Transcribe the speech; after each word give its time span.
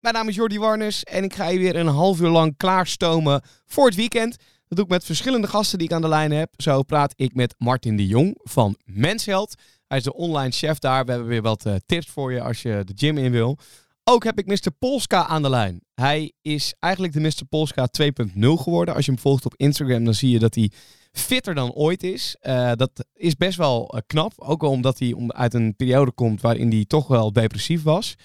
Mijn 0.00 0.14
naam 0.14 0.28
is 0.28 0.34
Jordi 0.34 0.58
Warners 0.58 1.04
en 1.04 1.24
ik 1.24 1.34
ga 1.34 1.48
je 1.48 1.58
weer 1.58 1.76
een 1.76 1.86
half 1.86 2.20
uur 2.20 2.28
lang 2.28 2.56
klaarstomen 2.56 3.42
voor 3.66 3.86
het 3.86 3.94
weekend. 3.94 4.36
Dat 4.38 4.78
doe 4.78 4.84
ik 4.84 4.90
met 4.90 5.04
verschillende 5.04 5.46
gasten 5.46 5.78
die 5.78 5.88
ik 5.88 5.94
aan 5.94 6.00
de 6.00 6.08
lijn 6.08 6.32
heb. 6.32 6.50
Zo 6.56 6.82
praat 6.82 7.12
ik 7.16 7.34
met 7.34 7.54
Martin 7.58 7.96
de 7.96 8.06
Jong 8.06 8.40
van 8.42 8.76
Mensheld. 8.84 9.54
Hij 9.86 9.98
is 9.98 10.04
de 10.04 10.14
online 10.14 10.50
chef 10.50 10.78
daar. 10.78 11.04
We 11.04 11.10
hebben 11.10 11.28
weer 11.28 11.42
wat 11.42 11.66
eh, 11.66 11.74
tips 11.86 12.06
voor 12.06 12.32
je 12.32 12.42
als 12.42 12.62
je 12.62 12.82
de 12.84 12.92
gym 12.96 13.18
in 13.18 13.30
wil. 13.30 13.58
Ook 14.04 14.24
heb 14.24 14.38
ik 14.38 14.46
Mr. 14.46 14.70
Polska 14.78 15.26
aan 15.26 15.42
de 15.42 15.50
lijn. 15.50 15.80
Hij 15.94 16.32
is 16.42 16.74
eigenlijk 16.78 17.12
de 17.12 17.20
Mr. 17.20 17.44
Polska 17.48 17.88
2.0 18.02 18.32
geworden. 18.40 18.94
Als 18.94 19.04
je 19.04 19.12
hem 19.12 19.20
volgt 19.20 19.44
op 19.44 19.54
Instagram, 19.56 20.04
dan 20.04 20.14
zie 20.14 20.30
je 20.30 20.38
dat 20.38 20.54
hij 20.54 20.70
fitter 21.12 21.54
dan 21.54 21.72
ooit 21.72 22.02
is. 22.02 22.36
Eh, 22.40 22.72
dat 22.74 23.06
is 23.14 23.36
best 23.36 23.56
wel 23.56 23.88
eh, 23.88 24.00
knap. 24.06 24.32
Ook 24.36 24.62
omdat 24.62 24.98
hij 24.98 25.14
uit 25.26 25.54
een 25.54 25.76
periode 25.76 26.12
komt 26.12 26.40
waarin 26.40 26.70
hij 26.70 26.84
toch 26.84 27.06
wel 27.06 27.32
depressief 27.32 27.82
was. 27.82 28.16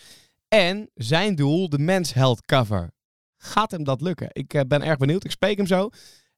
En 0.47 0.89
zijn 0.93 1.35
doel, 1.35 1.69
de 1.69 1.79
Men's 1.79 2.13
Health 2.13 2.45
Cover. 2.45 2.91
Gaat 3.37 3.71
hem 3.71 3.83
dat 3.83 4.01
lukken? 4.01 4.29
Ik 4.31 4.53
eh, 4.53 4.61
ben 4.67 4.81
erg 4.81 4.97
benieuwd. 4.97 5.23
Ik 5.23 5.31
spreek 5.31 5.57
hem 5.57 5.67
zo. 5.67 5.89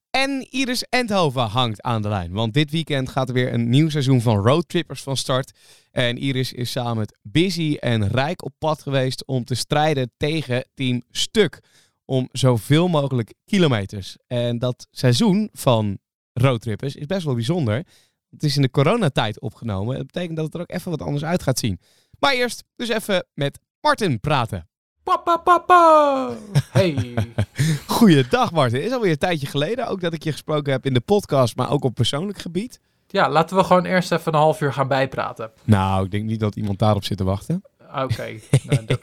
En 0.10 0.48
Iris 0.50 0.84
Endhoven 0.90 1.42
hangt 1.42 1.82
aan 1.82 2.02
de 2.02 2.08
lijn. 2.08 2.32
Want 2.32 2.54
dit 2.54 2.72
weekend 2.72 3.10
gaat 3.10 3.28
er 3.28 3.34
weer 3.34 3.54
een 3.54 3.70
nieuw 3.70 3.90
seizoen 3.90 4.22
van 4.22 4.38
Roadtrippers 4.38 5.02
van 5.02 5.18
start. 5.18 5.58
En 5.92 6.18
Iris 6.18 6.54
is 6.54 6.72
samen 6.72 6.98
met 6.98 7.18
Busy 7.22 7.78
en 7.80 8.08
Rijk 8.08 8.44
op 8.44 8.54
pad 8.58 8.82
geweest 8.82 9.26
om 9.26 9.46
te 9.46 9.56
strijden 9.56 10.12
tegen 10.18 10.68
Team 10.74 11.04
Stuk. 11.12 11.60
Om 12.06 12.30
zoveel 12.32 12.88
mogelijk 12.88 13.34
kilometers. 13.46 14.18
En 14.28 14.60
dat 14.60 14.88
seizoen 14.92 15.50
van 15.54 15.98
Roadtrippers 16.34 16.96
is 16.96 17.06
best 17.06 17.26
wel 17.26 17.34
bijzonder. 17.34 17.86
Het 18.30 18.44
is 18.44 18.56
in 18.56 18.62
de 18.62 18.72
coronatijd 18.72 19.42
opgenomen. 19.42 19.98
Dat 19.98 20.06
betekent 20.06 20.36
dat 20.36 20.46
het 20.46 20.54
er 20.54 20.62
ook 20.62 20.72
even 20.72 20.92
wat 20.92 21.02
anders 21.02 21.24
uit 21.24 21.44
gaat 21.44 21.60
zien. 21.60 21.80
Maar 22.20 22.34
eerst 22.34 22.64
dus 22.76 22.90
even 22.90 23.26
met 23.34 23.60
Martin 23.82 24.20
praten. 24.20 24.68
Papa, 25.04 25.38
papa. 25.38 26.30
Hey. 26.72 27.14
Goeiedag 27.88 28.52
Martin. 28.52 28.84
Is 28.84 28.92
alweer 28.92 29.12
een 29.12 29.18
tijdje 29.18 29.48
geleden 29.48 29.88
ook 29.88 30.02
dat 30.02 30.14
ik 30.14 30.24
je 30.24 30.32
gesproken 30.32 30.72
heb 30.72 30.86
in 30.86 30.94
de 30.94 31.00
podcast, 31.00 31.56
maar 31.56 31.72
ook 31.72 31.84
op 31.84 31.96
persoonlijk 31.96 32.38
gebied. 32.40 32.80
Ja, 33.08 33.30
laten 33.30 33.58
we 33.58 33.64
gewoon 33.64 33.86
eerst 33.86 34.12
even 34.12 34.34
een 34.34 34.40
half 34.40 34.62
uur 34.62 34.74
gaan 34.74 34.88
bijpraten. 34.88 35.52
Nou, 35.64 36.06
ik 36.06 36.12
denk 36.12 36.24
niet 36.26 36.40
dat 36.40 36.56
iemand 36.56 36.80
daarop 36.80 37.04
zit 37.04 37.18
te 37.18 37.24
wachten. 37.24 37.62
Oké, 37.96 38.40
nou, 38.64 38.86
do- 38.86 38.96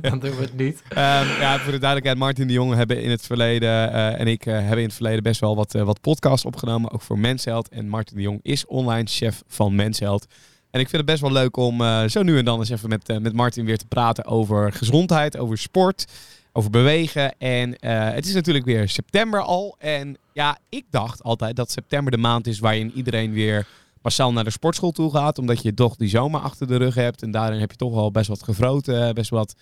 dan 0.08 0.18
doen 0.18 0.36
we 0.36 0.42
het 0.42 0.56
niet. 0.56 0.82
Ehm, 0.88 1.40
ja, 1.40 1.58
voor 1.58 1.72
de 1.72 1.78
duidelijkheid, 1.78 2.18
Martin 2.18 2.46
de 2.46 2.52
Jong 2.52 2.74
hebben 2.74 3.02
in 3.02 3.10
het 3.10 3.22
verleden 3.26 3.92
eh, 3.92 4.20
en 4.20 4.26
ik 4.26 4.46
eh, 4.46 4.54
hebben 4.54 4.78
in 4.78 4.84
het 4.84 4.94
verleden 4.94 5.22
best 5.22 5.40
wel 5.40 5.56
wat, 5.56 5.74
eh, 5.74 5.82
wat 5.82 6.00
podcasts 6.00 6.44
opgenomen, 6.44 6.90
ook 6.90 7.02
voor 7.02 7.18
Mensheld. 7.18 7.68
En 7.68 7.88
Martin 7.88 8.16
de 8.16 8.22
Jong 8.22 8.38
is 8.42 8.66
online 8.66 9.06
chef 9.06 9.42
van 9.46 9.74
Mensheld. 9.74 10.26
En 10.74 10.80
ik 10.80 10.88
vind 10.88 11.02
het 11.02 11.10
best 11.10 11.20
wel 11.20 11.32
leuk 11.32 11.56
om 11.56 11.80
eh, 11.80 12.04
zo 12.04 12.22
nu 12.22 12.38
en 12.38 12.44
dan 12.44 12.58
eens 12.58 12.70
even 12.70 12.88
met, 12.88 13.08
eh, 13.08 13.18
met 13.18 13.32
Martin 13.32 13.64
weer 13.64 13.78
te 13.78 13.86
praten 13.86 14.24
over 14.24 14.72
gezondheid, 14.72 15.38
over 15.38 15.58
sport, 15.58 16.04
over 16.52 16.70
bewegen. 16.70 17.38
En 17.38 17.78
eh, 17.78 18.10
het 18.12 18.26
is 18.26 18.34
natuurlijk 18.34 18.64
weer 18.64 18.88
september 18.88 19.40
al. 19.40 19.76
En 19.78 20.16
ja, 20.32 20.58
ik 20.68 20.84
dacht 20.90 21.22
altijd 21.22 21.56
dat 21.56 21.70
september 21.70 22.12
de 22.12 22.18
maand 22.18 22.46
is 22.46 22.58
waarin 22.58 22.92
iedereen 22.94 23.32
weer 23.32 23.66
massaal 24.02 24.32
naar 24.32 24.44
de 24.44 24.50
sportschool 24.50 24.90
toe 24.90 25.10
gaat. 25.10 25.38
Omdat 25.38 25.62
je 25.62 25.74
toch 25.74 25.96
die 25.96 26.08
zomer 26.08 26.40
achter 26.40 26.66
de 26.66 26.76
rug 26.76 26.94
hebt. 26.94 27.22
En 27.22 27.30
daarin 27.30 27.60
heb 27.60 27.70
je 27.70 27.76
toch 27.76 27.94
wel 27.94 28.10
best 28.10 28.28
wat 28.28 28.42
gevroten, 28.42 29.14
best 29.14 29.30
wat, 29.30 29.54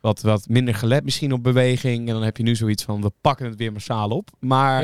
wat, 0.00 0.20
wat 0.20 0.48
minder 0.48 0.74
gelet 0.74 1.04
misschien 1.04 1.32
op 1.32 1.42
beweging. 1.42 2.08
En 2.08 2.14
dan 2.14 2.22
heb 2.22 2.36
je 2.36 2.42
nu 2.42 2.56
zoiets 2.56 2.82
van, 2.82 3.02
we 3.02 3.10
pakken 3.20 3.46
het 3.46 3.56
weer 3.56 3.72
massaal 3.72 4.08
op. 4.08 4.30
Maar 4.38 4.82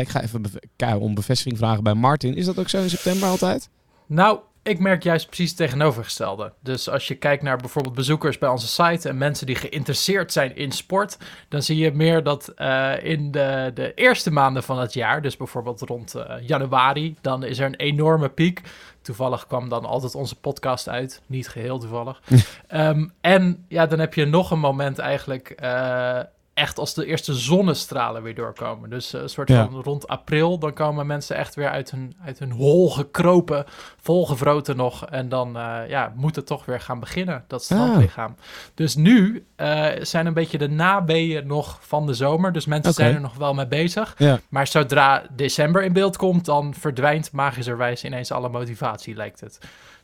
ik 0.00 0.08
ga 0.08 0.22
even 0.22 1.00
om 1.00 1.14
bevestiging 1.14 1.58
vragen 1.58 1.82
bij 1.82 1.94
Martin. 1.94 2.34
Is 2.34 2.44
dat 2.44 2.58
ook 2.58 2.68
zo 2.68 2.82
in 2.82 2.90
september 2.90 3.28
altijd? 3.28 3.68
Nou, 4.06 4.38
ik 4.64 4.78
merk 4.78 5.02
juist 5.02 5.26
precies 5.26 5.48
het 5.48 5.56
tegenovergestelde. 5.58 6.52
Dus 6.60 6.88
als 6.88 7.08
je 7.08 7.14
kijkt 7.14 7.42
naar 7.42 7.56
bijvoorbeeld 7.56 7.94
bezoekers 7.94 8.38
bij 8.38 8.48
onze 8.48 8.66
site 8.66 9.08
en 9.08 9.18
mensen 9.18 9.46
die 9.46 9.54
geïnteresseerd 9.54 10.32
zijn 10.32 10.56
in 10.56 10.72
sport, 10.72 11.18
dan 11.48 11.62
zie 11.62 11.76
je 11.76 11.92
meer 11.92 12.22
dat 12.22 12.48
eh, 12.48 12.92
in 13.02 13.30
de, 13.30 13.70
de 13.74 13.94
eerste 13.94 14.30
maanden 14.30 14.62
van 14.62 14.78
het 14.78 14.92
jaar, 14.94 15.22
dus 15.22 15.36
bijvoorbeeld 15.36 15.80
rond 15.80 16.14
eh, 16.14 16.34
januari, 16.46 17.16
dan 17.20 17.44
is 17.44 17.58
er 17.58 17.66
een 17.66 17.74
enorme 17.74 18.28
piek. 18.28 18.60
Toevallig 19.02 19.46
kwam 19.46 19.68
dan 19.68 19.84
altijd 19.84 20.14
onze 20.14 20.40
podcast 20.40 20.88
uit, 20.88 21.22
niet 21.26 21.48
geheel 21.48 21.78
toevallig. 21.78 22.22
Ehm, 22.68 23.08
en 23.20 23.64
ja, 23.68 23.86
dan 23.86 23.98
heb 23.98 24.14
je 24.14 24.24
nog 24.24 24.50
een 24.50 24.58
moment 24.58 24.98
eigenlijk. 24.98 25.48
eh, 25.50 26.20
Echt 26.54 26.78
als 26.78 26.94
de 26.94 27.06
eerste 27.06 27.34
zonnestralen 27.34 28.22
weer 28.22 28.34
doorkomen. 28.34 28.90
Dus 28.90 29.12
eh, 29.12 29.20
een 29.22 29.28
soort 29.28 29.48
Ja. 29.48 29.68
van 29.68 29.82
rond 29.82 30.08
april, 30.08 30.58
dan 30.58 30.72
komen 30.72 31.06
mensen 31.06 31.36
echt 31.36 31.54
weer 31.54 31.70
uit 31.70 31.90
hun, 31.90 32.14
uit 32.24 32.38
hun 32.38 32.50
hol 32.50 32.90
gekropen 32.90 33.64
volgevroten 34.00 34.76
nog. 34.76 35.06
En 35.06 35.28
dan 35.28 35.56
eh, 35.56 35.88
ja, 35.88 36.12
moet 36.16 36.36
het 36.36 36.46
toch 36.46 36.64
weer 36.64 36.80
gaan 36.80 37.00
beginnen, 37.00 37.44
dat 37.46 37.64
strandlichaam. 37.64 38.36
Dus 38.74 38.94
nu 38.94 39.44
eh, 39.56 39.86
zijn 40.00 40.26
een 40.26 40.34
beetje 40.34 40.58
de 40.58 40.68
nabeeën 40.68 41.46
nog 41.46 41.78
van 41.80 42.06
de 42.06 42.14
zomer. 42.14 42.52
Dus 42.52 42.66
mensen 42.66 42.92
zijn 42.92 43.14
er 43.14 43.20
nog 43.20 43.34
wel 43.36 43.54
mee 43.54 43.66
bezig. 43.66 44.14
Ja. 44.18 44.38
Maar 44.48 44.66
zodra 44.66 45.22
december 45.36 45.82
in 45.84 45.92
beeld 45.92 46.16
komt, 46.16 46.44
dan 46.44 46.74
verdwijnt 46.74 47.32
magischerwijs 47.32 48.04
ineens 48.04 48.30
alle 48.32 48.48
motivatie, 48.48 49.14
lijkt 49.14 49.40
het. 49.40 49.58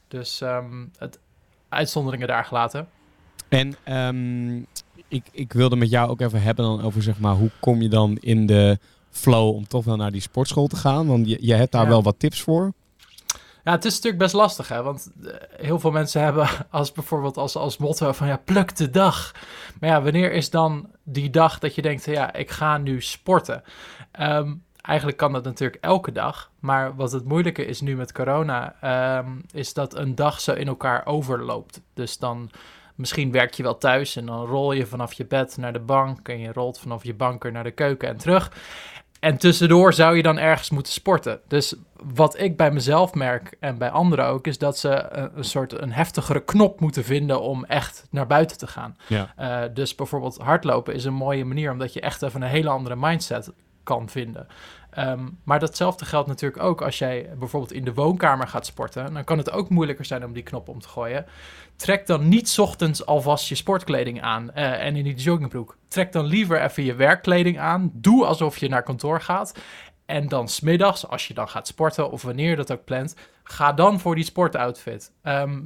Dus 0.09 0.41
ehm, 0.41 0.84
het 0.99 1.19
uitzonderingen 1.69 2.28
daar 2.28 2.44
gelaten. 2.44 2.88
En 3.49 3.75
ehm, 3.84 4.62
ik, 5.10 5.25
ik 5.32 5.53
wilde 5.53 5.76
met 5.76 5.91
jou 5.91 6.10
ook 6.10 6.21
even 6.21 6.43
hebben 6.43 6.65
dan 6.65 6.82
over 6.82 7.03
zeg 7.03 7.19
maar, 7.19 7.34
hoe 7.34 7.50
kom 7.60 7.82
je 7.82 7.88
dan 7.88 8.16
in 8.21 8.47
de 8.47 8.78
flow 9.10 9.54
om 9.54 9.66
toch 9.69 9.84
wel 9.84 9.97
naar 9.97 10.12
die 10.12 10.21
sportschool 10.21 10.66
te 10.66 10.76
gaan? 10.76 11.06
Want 11.06 11.28
je, 11.28 11.37
je 11.41 11.54
hebt 11.54 11.72
daar 11.72 11.82
Ja. 11.82 11.88
wel 11.88 12.03
wat 12.03 12.19
tips 12.19 12.41
voor. 12.41 12.72
Ja, 13.65 13.72
het 13.72 13.84
is 13.84 13.94
natuurlijk 13.94 14.22
best 14.22 14.34
lastig, 14.34 14.69
hè? 14.69 14.82
Want 14.82 15.10
eh, 15.25 15.31
heel 15.66 15.78
veel 15.81 15.91
mensen 15.91 16.22
hebben 16.22 16.49
als 16.70 16.93
bijvoorbeeld 16.93 17.37
als, 17.37 17.56
als 17.56 17.76
motto 17.76 18.12
van 18.12 18.26
ja, 18.26 18.37
pluk 18.44 18.76
de 18.76 18.91
dag. 18.91 19.32
Maar 19.81 19.91
ja, 19.91 20.03
wanneer 20.03 20.32
is 20.32 20.50
dan 20.50 20.88
die 21.04 21.31
dag 21.31 21.59
dat 21.59 21.75
je 21.75 21.82
denkt, 21.82 22.04
ja, 22.04 22.32
ik 22.32 22.50
ga 22.50 22.78
nu 22.78 23.00
sporten? 23.03 23.62
Ehm, 24.12 24.54
eigenlijk 24.81 25.19
kan 25.19 25.32
dat 25.32 25.44
natuurlijk 25.44 25.84
elke 25.84 26.12
dag. 26.12 26.50
Maar 26.60 26.97
wat 26.97 27.12
het 27.12 27.25
moeilijke 27.25 27.65
is 27.66 27.81
nu 27.81 27.97
met 27.97 28.12
corona, 28.12 28.75
ehm, 28.81 29.28
is 29.53 29.72
dat 29.75 29.97
een 29.97 30.15
dag 30.15 30.41
zo 30.41 30.53
in 30.53 30.66
elkaar 30.69 31.06
overloopt. 31.06 31.81
Dus 31.94 32.19
dan 32.19 32.50
misschien 33.00 33.33
werk 33.33 33.55
je 33.55 33.62
wel 33.62 33.78
thuis 33.78 34.16
en 34.16 34.27
dan 34.27 34.47
rol 34.47 34.72
je 34.72 34.87
vanaf 34.87 35.12
je 35.12 35.27
bed 35.27 35.56
naar 35.56 35.72
de 35.72 35.81
bank 35.81 36.28
en 36.28 36.38
je 36.38 36.53
rolt 36.53 36.78
vanaf 36.78 37.05
je 37.05 37.15
banker 37.15 37.53
naar 37.53 37.65
de 37.65 37.71
keuken 37.71 38.09
en 38.09 38.16
terug. 38.16 38.53
En 39.21 39.37
tussendoor 39.38 39.93
zou 39.93 40.16
je 40.16 40.22
dan 40.22 40.38
ergens 40.38 40.71
moeten 40.71 40.93
sporten. 40.93 41.41
Dus 41.49 41.75
wat 42.15 42.41
ik 42.41 42.56
bij 42.56 42.71
mezelf 42.71 43.15
merk 43.15 43.56
en 43.61 43.78
bij 43.78 43.91
anderen 43.91 44.27
ook, 44.27 44.47
is 44.47 44.59
dat 44.59 44.78
ze 44.78 45.06
een, 45.34 45.44
soort 45.44 45.81
een 45.81 45.93
heftigere 45.93 46.44
knop 46.44 46.81
moeten 46.81 47.05
vinden 47.05 47.41
om 47.41 47.65
echt 47.65 48.06
naar 48.11 48.27
buiten 48.27 48.59
te 48.59 48.66
gaan. 48.66 48.97
Ja. 49.06 49.32
Eh, 49.37 49.75
dus 49.75 49.94
bijvoorbeeld 49.94 50.38
hardlopen 50.38 50.94
is 50.94 51.05
een 51.05 51.15
mooie 51.15 51.44
manier, 51.44 51.72
omdat 51.72 51.93
je 51.93 52.00
echt 52.00 52.22
even 52.22 52.43
een 52.43 52.49
hele 52.49 52.69
andere 52.69 52.97
mindset 52.97 53.53
kan 53.82 54.09
vinden. 54.09 54.47
Ehm, 54.91 55.28
maar 55.45 55.59
datzelfde 55.59 56.05
geldt 56.05 56.28
natuurlijk 56.28 56.62
ook 56.62 56.83
als 56.83 56.99
jij 56.99 57.31
bijvoorbeeld 57.39 57.73
in 57.73 57.84
de 57.84 57.95
woonkamer 57.95 58.49
gaat 58.49 58.67
sporten. 58.67 59.15
Dan 59.15 59.25
kan 59.25 59.39
het 59.39 59.51
ook 59.51 59.69
moeilijker 59.69 60.05
zijn 60.05 60.25
om 60.25 60.33
die 60.33 60.43
knop 60.43 60.69
om 60.69 60.81
te 60.81 60.89
gooien. 60.89 61.27
Trek 61.77 62.06
dan 62.06 62.28
niet 62.28 62.59
ochtends 62.59 63.06
alvast 63.06 63.49
je 63.49 63.55
sportkleding 63.55 64.23
aan 64.23 64.53
eh, 64.53 64.87
en 64.87 64.97
in 64.97 65.05
die 65.05 65.14
joggingbroek. 65.14 65.76
Trek 65.88 66.12
dan 66.12 66.25
liever 66.25 66.62
even 66.62 66.85
je 66.85 66.94
werkkleding 66.94 67.59
aan. 67.59 67.91
Doe 67.94 68.26
alsof 68.26 68.59
je 68.59 68.69
naar 68.69 68.82
kantoor 68.82 69.20
gaat. 69.20 69.59
En 70.06 70.29
dan 70.29 70.49
smiddags, 70.49 71.09
als 71.09 71.29
je 71.29 71.35
dan 71.35 71.49
gaat 71.49 71.67
sporten 71.67 72.11
of 72.11 72.23
wanneer 72.23 72.50
je 72.50 72.56
dat 72.56 72.73
ook 72.73 72.85
plant, 72.85 73.17
ga 73.43 73.73
dan 73.73 74.00
voor 74.00 74.14
die 74.14 74.25
sportoutfit. 74.25 75.12
Ehm, 75.23 75.61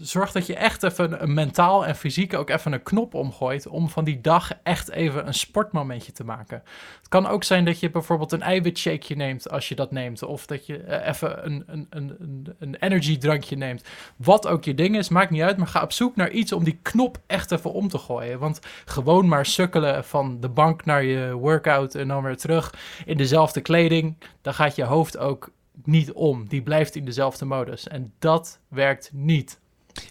zorg 0.00 0.32
dat 0.32 0.46
je 0.46 0.54
echt 0.54 0.82
even 0.82 1.34
mentaal 1.34 1.86
en 1.86 1.96
fysiek 1.96 2.34
ook 2.34 2.50
even 2.50 2.72
een 2.72 2.82
knop 2.82 3.14
omgooit 3.14 3.66
om 3.66 3.88
van 3.88 4.04
die 4.04 4.20
dag 4.20 4.50
echt 4.62 4.90
even 4.90 5.26
een 5.26 5.34
sportmomentje 5.34 6.12
te 6.12 6.24
maken. 6.24 6.62
Het 6.98 7.08
kan 7.08 7.26
ook 7.26 7.44
zijn 7.44 7.64
dat 7.64 7.80
je 7.80 7.90
bijvoorbeeld 7.90 8.32
een 8.32 8.42
eiwitshakeje 8.42 9.16
neemt 9.16 9.50
als 9.50 9.68
je 9.68 9.74
dat 9.74 9.90
neemt. 9.90 10.22
Of 10.22 10.46
dat 10.46 10.66
je 10.66 10.78
eh, 10.78 11.08
even 11.08 11.46
een, 11.46 11.64
een, 11.66 11.86
een, 11.90 12.16
een, 12.18 12.54
een 12.58 12.74
energy 12.74 13.18
drankje 13.18 13.56
neemt. 13.56 13.84
Wat 14.16 14.46
ook 14.46 14.64
je 14.64 14.74
ding 14.74 14.96
is, 14.96 15.08
maakt 15.08 15.30
niet 15.30 15.42
uit. 15.42 15.56
Maar 15.56 15.66
ga 15.66 15.82
op 15.82 15.92
zoek 15.92 16.16
naar 16.16 16.30
iets 16.30 16.52
om 16.52 16.64
die 16.64 16.78
knop 16.82 17.18
echt 17.26 17.50
even 17.50 17.72
om 17.72 17.88
te 17.88 17.98
gooien. 17.98 18.38
Want 18.38 18.60
gewoon 18.84 19.28
maar 19.28 19.46
sukkelen 19.46 20.04
van 20.04 20.40
de 20.40 20.48
bank 20.48 20.84
naar 20.84 21.04
je 21.04 21.32
workout 21.32 21.94
en 21.94 22.08
dan 22.08 22.22
weer 22.22 22.36
terug 22.36 22.74
in 23.04 23.16
dezelfde 23.16 23.60
kleding. 23.60 24.16
Dan 24.42 24.54
gaat 24.54 24.76
je 24.76 24.84
hoofd 24.84 25.18
ook 25.18 25.50
niet 25.84 26.12
om. 26.12 26.48
Die 26.48 26.62
blijft 26.62 26.96
in 26.96 27.04
dezelfde 27.04 27.44
modus. 27.44 27.88
En 27.88 28.12
dat 28.18 28.60
werkt 28.68 29.10
niet. 29.12 29.60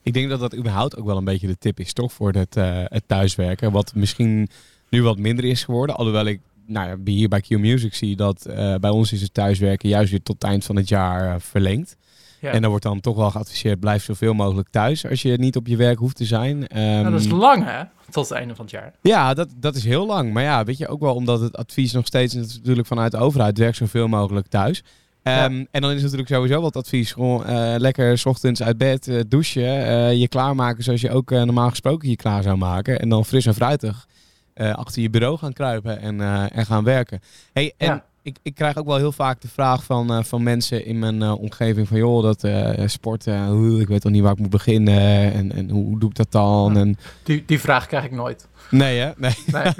Ik 0.03 0.13
denk 0.13 0.29
dat 0.29 0.39
dat 0.39 0.55
überhaupt 0.55 0.97
ook 0.97 1.05
wel 1.05 1.17
een 1.17 1.23
beetje 1.23 1.47
de 1.47 1.57
tip 1.57 1.79
is, 1.79 1.93
toch? 1.93 2.13
Voor 2.13 2.31
het, 2.31 2.55
eh, 2.55 2.81
het 2.85 3.03
thuiswerken. 3.07 3.71
Wat 3.71 3.91
misschien 3.95 4.49
nu 4.89 5.03
wat 5.03 5.17
minder 5.17 5.45
is 5.45 5.63
geworden. 5.63 5.95
Alhoewel 5.95 6.25
ik 6.25 6.39
nou 6.65 6.87
ja, 6.87 7.11
hier 7.11 7.27
bij 7.29 7.41
Q 7.41 7.49
Music 7.49 7.93
zie 7.93 8.15
dat 8.15 8.45
eh, 8.45 8.75
bij 8.75 8.89
ons 8.89 9.11
is 9.11 9.21
het 9.21 9.33
thuiswerken 9.33 9.89
juist 9.89 10.11
weer 10.11 10.23
tot 10.23 10.41
het 10.41 10.51
eind 10.51 10.65
van 10.65 10.75
het 10.75 10.89
jaar 10.89 11.33
eh, 11.33 11.39
verlengd. 11.39 11.97
Ja. 12.41 12.51
En 12.51 12.61
dan 12.61 12.69
wordt 12.69 12.85
dan 12.85 12.99
toch 12.99 13.15
wel 13.15 13.31
geadviseerd, 13.31 13.79
blijf 13.79 14.03
zoveel 14.03 14.33
mogelijk 14.33 14.69
thuis 14.69 15.05
als 15.05 15.21
je 15.21 15.37
niet 15.37 15.55
op 15.55 15.67
je 15.67 15.75
werk 15.75 15.97
hoeft 15.97 16.15
te 16.15 16.25
zijn. 16.25 16.59
Nou, 16.59 17.11
dat 17.11 17.19
is 17.19 17.25
Ehm, 17.27 17.35
lang, 17.35 17.63
hè? 17.65 17.83
Tot 18.09 18.29
het 18.29 18.37
einde 18.37 18.55
van 18.55 18.65
het 18.65 18.73
jaar. 18.73 18.93
ja, 19.01 19.33
dat, 19.33 19.49
dat 19.55 19.75
is 19.75 19.83
heel 19.83 20.05
lang. 20.05 20.33
Maar 20.33 20.43
ja, 20.43 20.63
weet 20.63 20.77
je, 20.77 20.87
ook 20.87 20.99
wel 20.99 21.13
omdat 21.15 21.39
het 21.39 21.57
advies 21.57 21.91
nog 21.91 22.05
steeds 22.05 22.33
natuurlijk 22.33 22.87
vanuit 22.87 23.11
de 23.11 23.17
overheid, 23.17 23.57
werk 23.57 23.75
zoveel 23.75 24.07
mogelijk 24.07 24.47
thuis. 24.47 24.83
Ehm, 25.23 25.63
En 25.71 25.81
dan 25.81 25.91
is 25.91 26.01
natuurlijk 26.01 26.29
sowieso 26.29 26.63
het 26.65 26.75
advies, 26.75 27.11
gewoon 27.11 27.45
eh, 27.45 27.73
lekker 27.77 28.17
's 28.17 28.25
ochtends 28.25 28.63
uit 28.63 28.77
bed, 28.77 29.07
eh, 29.07 29.19
douchen, 29.27 29.85
eh, 29.85 30.13
je 30.13 30.27
klaarmaken 30.27 30.83
zoals 30.83 31.01
je 31.01 31.11
ook 31.11 31.29
normaal 31.29 31.69
gesproken 31.69 32.09
je 32.09 32.15
klaar 32.15 32.43
zou 32.43 32.57
maken. 32.57 32.99
En 32.99 33.09
dan 33.09 33.25
fris 33.25 33.45
en 33.45 33.53
fruitig 33.53 34.07
achter 34.55 35.01
je 35.01 35.09
bureau 35.09 35.37
gaan 35.37 35.53
kruipen 35.53 35.99
en, 36.01 36.21
en 36.51 36.65
gaan 36.65 36.83
werken. 36.83 37.19
Hey, 37.53 37.73
en 37.77 37.87
Ja. 37.87 38.05
ik, 38.21 38.37
ik 38.43 38.55
krijg 38.55 38.77
ook 38.77 38.85
wel 38.85 38.97
heel 38.97 39.11
vaak 39.11 39.41
de 39.41 39.47
vraag 39.47 39.83
van, 39.83 40.25
van 40.25 40.43
mensen 40.43 40.85
in 40.85 40.99
mijn 40.99 41.23
omgeving 41.23 41.87
van, 41.87 41.97
joh, 41.97 42.23
dat 42.23 42.47
sporten, 42.91 43.79
ik 43.79 43.87
weet 43.87 44.01
toch 44.01 44.11
niet 44.11 44.21
waar 44.21 44.31
ik 44.31 44.39
moet 44.39 44.49
beginnen 44.49 45.33
en, 45.33 45.51
en 45.55 45.69
hoe 45.69 45.99
doe 45.99 46.09
ik 46.09 46.15
dat 46.15 46.31
dan? 46.31 46.77
En, 46.77 46.97
Die, 47.23 47.43
die 47.45 47.59
vraag 47.59 47.85
krijg 47.87 48.03
ik 48.03 48.11
nooit. 48.11 48.47
nee 48.71 48.99
hè? 48.99 49.11
Nee. 49.17 49.33
Nee. 49.51 49.73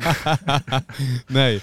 nee. 1.27 1.59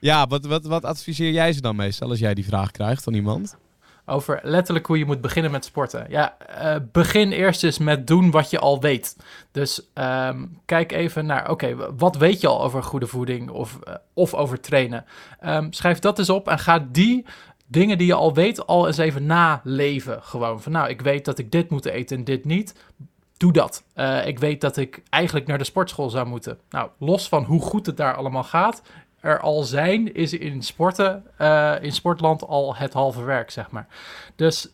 Ja, 0.00 0.26
wat, 0.26 0.46
wat, 0.46 0.64
wat 0.64 0.84
adviseer 0.84 1.30
jij 1.30 1.52
ze 1.52 1.60
dan 1.60 1.76
meestal 1.76 2.08
als 2.08 2.18
jij 2.18 2.34
die 2.34 2.44
vraag 2.44 2.70
krijgt 2.70 3.02
van 3.02 3.14
iemand? 3.14 3.56
Over 4.06 4.40
letterlijk 4.42 4.86
hoe 4.86 4.98
je 4.98 5.04
moet 5.04 5.20
beginnen 5.20 5.50
met 5.50 5.64
sporten. 5.64 6.06
Ja, 6.08 6.38
eh, 6.38 6.76
begin 6.92 7.32
eerst 7.32 7.64
eens 7.64 7.78
met 7.78 8.06
doen 8.06 8.30
wat 8.30 8.50
je 8.50 8.58
al 8.58 8.80
weet. 8.80 9.16
Dus 9.52 9.90
ehm, 9.94 10.46
kijk 10.64 10.92
even 10.92 11.26
naar, 11.26 11.50
oké, 11.50 11.96
wat 11.96 12.16
weet 12.16 12.40
je 12.40 12.46
al 12.46 12.62
over 12.62 12.82
goede 12.82 13.06
voeding 13.06 13.50
of, 13.50 13.78
eh, 13.80 13.94
of 14.14 14.34
over 14.34 14.60
trainen? 14.60 15.04
Ehm, 15.40 15.66
schrijf 15.70 15.98
dat 15.98 16.18
eens 16.18 16.30
op 16.30 16.48
en 16.48 16.58
ga 16.58 16.86
die 16.90 17.24
dingen 17.66 17.98
die 17.98 18.06
je 18.06 18.14
al 18.14 18.34
weet 18.34 18.66
al 18.66 18.86
eens 18.86 18.98
even 18.98 19.26
naleven. 19.26 20.22
Gewoon 20.22 20.62
van, 20.62 20.72
nou, 20.72 20.88
ik 20.88 21.00
weet 21.00 21.24
dat 21.24 21.38
ik 21.38 21.50
dit 21.50 21.70
moet 21.70 21.86
eten 21.86 22.16
en 22.16 22.24
dit 22.24 22.44
niet. 22.44 22.74
Doe 23.36 23.52
dat. 23.52 23.84
Eh, 23.94 24.26
ik 24.26 24.38
weet 24.38 24.60
dat 24.60 24.76
ik 24.76 25.02
eigenlijk 25.10 25.46
naar 25.46 25.58
de 25.58 25.64
sportschool 25.64 26.10
zou 26.10 26.26
moeten. 26.26 26.58
Nou, 26.70 26.90
los 26.98 27.28
van 27.28 27.44
hoe 27.44 27.60
goed 27.60 27.86
het 27.86 27.96
daar 27.96 28.14
allemaal 28.14 28.44
gaat, 28.44 28.82
er 29.20 29.40
al 29.40 29.62
zijn, 29.62 30.14
is 30.14 30.32
in 30.32 30.62
sporten, 30.62 31.24
eh, 31.36 31.74
in 31.80 31.92
sportland 31.92 32.46
al 32.46 32.76
het 32.76 32.92
halve 32.92 33.22
werk, 33.22 33.50
zeg 33.50 33.70
maar. 33.70 33.86
Dus 34.36 34.68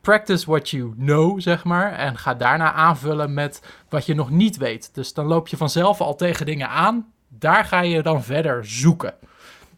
practice 0.00 0.46
what 0.46 0.70
you 0.70 0.94
know, 0.96 1.40
zeg 1.40 1.64
maar. 1.64 1.92
En 1.92 2.18
ga 2.18 2.34
daarna 2.34 2.72
aanvullen 2.72 3.34
met 3.34 3.62
wat 3.88 4.06
je 4.06 4.14
nog 4.14 4.30
niet 4.30 4.56
weet. 4.56 4.90
Dus 4.94 5.12
dan 5.12 5.26
loop 5.26 5.48
je 5.48 5.56
vanzelf 5.56 6.00
al 6.00 6.14
tegen 6.14 6.46
dingen 6.46 6.68
aan. 6.68 7.12
Daar 7.28 7.64
ga 7.64 7.80
je 7.80 8.02
dan 8.02 8.22
verder 8.22 8.66
zoeken. 8.66 9.14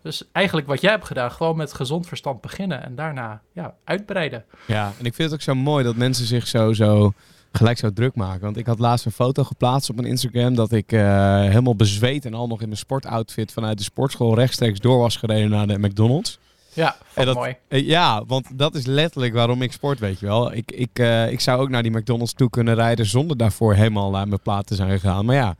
Dus 0.03 0.25
eigenlijk 0.33 0.67
wat 0.67 0.81
jij 0.81 0.91
hebt 0.91 1.05
gedaan, 1.05 1.33
gewoon 1.33 1.57
met 1.57 1.73
gezond 1.73 2.07
verstand 2.07 2.41
beginnen 2.41 2.83
en 2.83 2.95
daarna 2.95 3.41
ja, 3.53 3.75
uitbreiden. 3.85 4.45
Ja, 4.67 4.93
en 4.99 5.05
ik 5.05 5.15
vind 5.15 5.31
het 5.31 5.33
ook 5.33 5.45
zo 5.45 5.55
mooi 5.55 5.85
dat 5.85 5.97
mensen 5.97 6.27
zich 6.27 6.47
zo, 6.47 6.73
zo 6.73 7.13
gelijk 7.57 7.79
zo 7.79 7.93
druk 7.93 8.15
maken. 8.15 8.41
Want 8.41 8.57
ik 8.57 8.67
had 8.67 8.79
laatst 8.79 9.07
een 9.07 9.13
foto 9.13 9.45
geplaatst 9.45 9.91
op 9.91 9.97
mijn 9.97 10.09
Instagram 10.09 10.55
dat 10.55 10.73
ik 10.73 10.93
eh, 10.93 11.01
helemaal 11.41 11.77
bezweet 11.77 12.25
en 12.25 12.35
al 12.35 12.47
nog 12.47 12.61
in 12.61 12.67
mijn 12.67 12.79
sportoutfit 12.79 13.53
vanuit 13.53 13.79
de 13.79 13.85
sportschool 13.85 14.35
rechtstreeks 14.35 14.79
door 14.79 14.99
was 14.99 15.17
gereden 15.17 15.51
naar 15.51 15.67
de 15.67 15.79
McDonald's. 15.79 16.39
Ja, 16.73 16.97
En 17.15 17.27
dat, 17.27 17.35
mooi. 17.35 17.57
eh, 17.69 17.87
ja, 17.87 18.25
want 18.27 18.59
dat 18.59 18.75
is 18.75 18.87
letterlijk 18.87 19.35
waarom 19.35 19.63
ik 19.63 19.73
sport, 19.73 19.99
weet 19.99 20.21
je 20.21 20.27
wel. 20.27 20.53
Ik, 20.53 20.73
ik, 20.73 20.99
eh, 20.99 21.31
ik 21.31 21.41
zou 21.41 21.61
ook 21.61 21.69
naar 21.69 21.83
die 21.83 21.97
McDonald's 21.97 22.33
toe 22.33 22.51
kunnen 22.51 22.75
rijden 22.75 23.07
zonder 23.07 23.37
daarvoor 23.37 23.75
helemaal 23.75 24.11
naar 24.11 24.29
mijn 24.29 24.43
plaat 24.43 24.67
te 24.67 24.75
zijn 24.75 24.91
gegaan. 24.91 25.25
Maar 25.25 25.35
ja, 25.37 25.57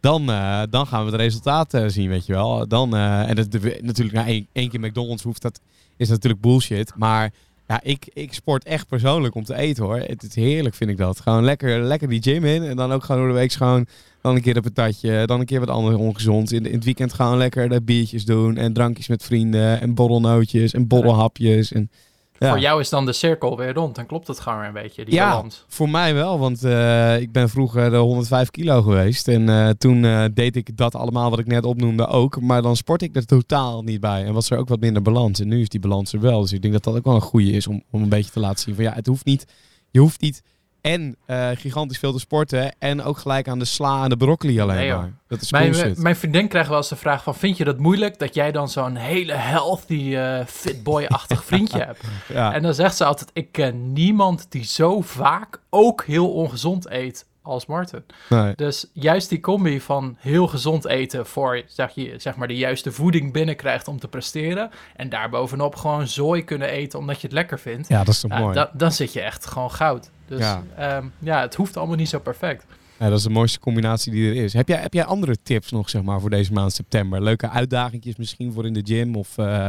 dan, 0.00 0.26
dan 0.70 0.86
gaan 0.86 1.04
we 1.04 1.10
het 1.10 1.20
resultaat 1.20 1.82
zien, 1.86 2.08
weet 2.08 2.26
je 2.26 2.32
wel. 2.32 2.68
Dan, 2.68 2.96
en 2.96 3.34
dat, 3.36 3.52
natuurlijk, 3.80 4.12
na 4.12 4.26
één, 4.26 4.46
één 4.52 4.68
keer 4.70 4.80
McDonald's 4.80 5.22
hoeft, 5.22 5.42
dat 5.42 5.60
is 5.96 6.08
natuurlijk 6.08 6.42
bullshit. 6.42 6.92
Maar 6.96 7.30
ja, 7.68 7.80
ik, 7.82 8.10
ik 8.12 8.32
sport 8.32 8.64
echt 8.64 8.88
persoonlijk 8.88 9.34
om 9.34 9.44
te 9.44 9.54
eten 9.54 9.84
hoor. 9.84 9.98
Het 9.98 10.22
is 10.22 10.34
heerlijk, 10.34 10.74
vind 10.74 10.90
ik 10.90 10.96
dat. 10.96 11.20
Gewoon 11.20 11.44
lekker, 11.44 11.80
lekker 11.80 12.08
die 12.08 12.22
gym 12.22 12.44
in 12.44 12.62
en 12.62 12.76
dan 12.76 12.92
ook 12.92 13.04
gewoon 13.04 13.20
door 13.20 13.30
de 13.30 13.38
week 13.38 13.52
gewoon... 13.52 13.86
Dan 14.20 14.34
een 14.34 14.42
keer 14.42 14.56
een 14.56 14.62
patatje, 14.62 15.26
dan 15.26 15.40
een 15.40 15.46
keer 15.46 15.60
wat 15.60 15.68
anders 15.68 15.96
ongezond. 15.96 16.52
In, 16.52 16.66
in 16.66 16.74
het 16.74 16.84
weekend 16.84 17.12
gewoon 17.12 17.36
lekker 17.36 17.68
de 17.68 17.82
biertjes 17.82 18.24
doen 18.24 18.56
en 18.56 18.72
drankjes 18.72 19.08
met 19.08 19.22
vrienden 19.22 19.80
en 19.80 19.94
borrelnootjes 19.94 20.72
en 20.72 20.86
borrelhapjes. 20.86 21.72
En, 21.72 21.90
ja. 22.38 22.48
Voor 22.48 22.58
jou 22.58 22.80
is 22.80 22.88
dan 22.88 23.06
de 23.06 23.12
cirkel 23.12 23.56
weer 23.56 23.72
rond. 23.72 23.94
Dan 23.94 24.06
klopt 24.06 24.26
het 24.26 24.40
gewoon 24.40 24.58
weer 24.58 24.66
een 24.68 24.72
beetje, 24.74 25.04
die 25.04 25.14
Ja. 25.14 25.30
balans. 25.30 25.64
Voor 25.68 25.88
mij 25.88 26.14
wel, 26.14 26.38
want 26.38 26.64
eh, 26.64 27.20
ik 27.20 27.32
ben 27.32 27.48
vroeger 27.48 27.90
de 27.90 27.96
105 27.96 28.50
kilo 28.50 28.82
geweest. 28.82 29.28
En 29.28 29.48
eh, 29.48 29.68
toen 29.68 30.04
eh, 30.04 30.24
deed 30.34 30.56
ik 30.56 30.76
dat 30.76 30.94
allemaal 30.94 31.30
wat 31.30 31.38
ik 31.38 31.46
net 31.46 31.64
opnoemde 31.64 32.06
ook. 32.06 32.40
Maar 32.40 32.62
dan 32.62 32.76
sport 32.76 33.02
ik 33.02 33.16
er 33.16 33.26
totaal 33.26 33.82
niet 33.82 34.00
bij. 34.00 34.24
En 34.24 34.32
was 34.32 34.50
er 34.50 34.58
ook 34.58 34.68
wat 34.68 34.80
minder 34.80 35.02
balans. 35.02 35.40
En 35.40 35.48
nu 35.48 35.60
is 35.60 35.68
die 35.68 35.80
balans 35.80 36.12
er 36.12 36.20
wel. 36.20 36.40
Dus 36.40 36.52
ik 36.52 36.62
denk 36.62 36.72
dat 36.74 36.84
dat 36.84 36.96
ook 36.96 37.04
wel 37.04 37.14
een 37.14 37.20
goede 37.20 37.50
is 37.50 37.66
om, 37.66 37.82
om 37.90 38.02
een 38.02 38.08
beetje 38.08 38.30
te 38.30 38.40
laten 38.40 38.58
zien 38.58 38.74
van 38.74 38.84
ja, 38.84 38.92
het 38.92 39.06
hoeft 39.06 39.24
niet. 39.24 39.46
Je 39.90 40.00
hoeft 40.00 40.20
niet 40.20 40.42
en 40.84 41.16
eh, 41.26 41.48
gigantisch 41.54 41.98
veel 41.98 42.12
te 42.12 42.18
sporten. 42.18 42.74
En 42.78 43.02
ook 43.02 43.18
gelijk 43.18 43.48
aan 43.48 43.58
de 43.58 43.64
sla 43.64 44.02
en 44.02 44.08
de 44.08 44.16
broccoli 44.16 44.60
alleen 44.60 44.76
Nee, 44.76 44.92
maar. 44.92 45.12
Dat 45.28 45.40
is 45.42 45.52
Mijn, 45.52 45.70
bullshit. 45.70 45.98
mijn 45.98 46.16
vriendin 46.16 46.48
krijgt 46.48 46.68
wel 46.68 46.78
eens 46.78 46.88
de 46.88 46.96
vraag 46.96 47.22
van... 47.22 47.34
vind 47.34 47.56
je 47.56 47.64
dat 47.64 47.78
moeilijk 47.78 48.18
dat 48.18 48.34
jij 48.34 48.52
dan 48.52 48.68
zo'n 48.68 48.96
hele 48.96 49.32
healthy, 49.32 50.14
eh 50.16 50.40
fit 50.46 50.82
boy-achtig 50.82 51.44
vriendje 51.50 51.78
hebt? 51.78 52.00
ja. 52.28 52.52
En 52.54 52.62
dan 52.62 52.74
zegt 52.74 52.96
ze 52.96 53.04
altijd... 53.04 53.30
ik 53.32 53.52
ken 53.52 53.92
niemand 53.92 54.46
die 54.48 54.64
zo 54.64 55.00
vaak 55.00 55.60
ook 55.70 56.04
heel 56.04 56.32
ongezond 56.32 56.90
eet 56.90 57.26
als 57.42 57.66
Martin. 57.66 58.04
nee. 58.28 58.52
Dus 58.54 58.86
juist 58.92 59.28
die 59.28 59.40
combi 59.40 59.80
van 59.80 60.16
heel 60.18 60.46
gezond 60.46 60.86
eten... 60.86 61.26
voor 61.26 61.62
zeg, 61.66 61.90
je, 61.94 62.14
zeg 62.18 62.36
maar 62.36 62.48
de 62.48 62.56
juiste 62.56 62.92
voeding 62.92 63.32
binnenkrijgt 63.32 63.88
om 63.88 63.98
te 63.98 64.08
presteren... 64.08 64.70
en 64.96 65.08
daarbovenop 65.08 65.74
gewoon 65.76 66.08
zooi 66.08 66.44
kunnen 66.44 66.68
eten 66.68 66.98
omdat 66.98 67.16
je 67.20 67.26
het 67.26 67.32
lekker 67.36 67.58
vindt... 67.58 67.88
ja, 67.88 67.98
dat 68.04 68.14
is 68.14 68.20
toch 68.20 68.38
mooi. 68.38 68.54
da- 68.54 68.70
dan 68.72 68.92
zit 68.92 69.12
je 69.12 69.20
echt 69.20 69.46
gewoon 69.46 69.70
goud. 69.70 70.10
Dus 70.26 70.38
Ja. 70.40 70.62
ja. 70.76 71.02
ja, 71.18 71.40
het 71.40 71.54
hoeft 71.54 71.76
allemaal 71.76 71.96
niet 71.96 72.08
zo 72.08 72.18
perfect. 72.18 72.64
Ja, 72.98 73.08
dat 73.08 73.18
is 73.18 73.24
de 73.24 73.30
mooiste 73.30 73.60
combinatie 73.60 74.12
die 74.12 74.28
er 74.28 74.44
is. 74.44 74.52
Heb 74.52 74.68
jij, 74.68 74.80
heb 74.80 74.92
jij 74.92 75.04
andere 75.04 75.36
tips 75.42 75.70
nog 75.70 75.90
zeg 75.90 76.02
maar, 76.02 76.20
voor 76.20 76.30
deze 76.30 76.52
maand 76.52 76.72
september? 76.72 77.22
Leuke 77.22 77.48
uitdagingjes 77.48 78.16
misschien 78.16 78.52
voor 78.52 78.66
in 78.66 78.72
de 78.72 78.82
gym 78.84 79.16
of 79.16 79.38
eh, 79.38 79.68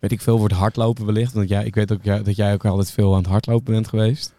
weet 0.00 0.12
ik 0.12 0.20
veel 0.20 0.38
voor 0.38 0.48
het 0.48 0.58
hardlopen 0.58 1.06
wellicht? 1.06 1.32
Want 1.32 1.48
jij, 1.48 1.64
ik 1.64 1.74
weet 1.74 1.92
ook 1.92 2.02
ja, 2.02 2.18
dat 2.18 2.36
jij 2.36 2.52
ook 2.52 2.64
altijd 2.64 2.92
veel 2.92 3.12
aan 3.12 3.18
het 3.18 3.30
hardlopen 3.30 3.72
bent 3.72 3.88
geweest. 3.88 4.34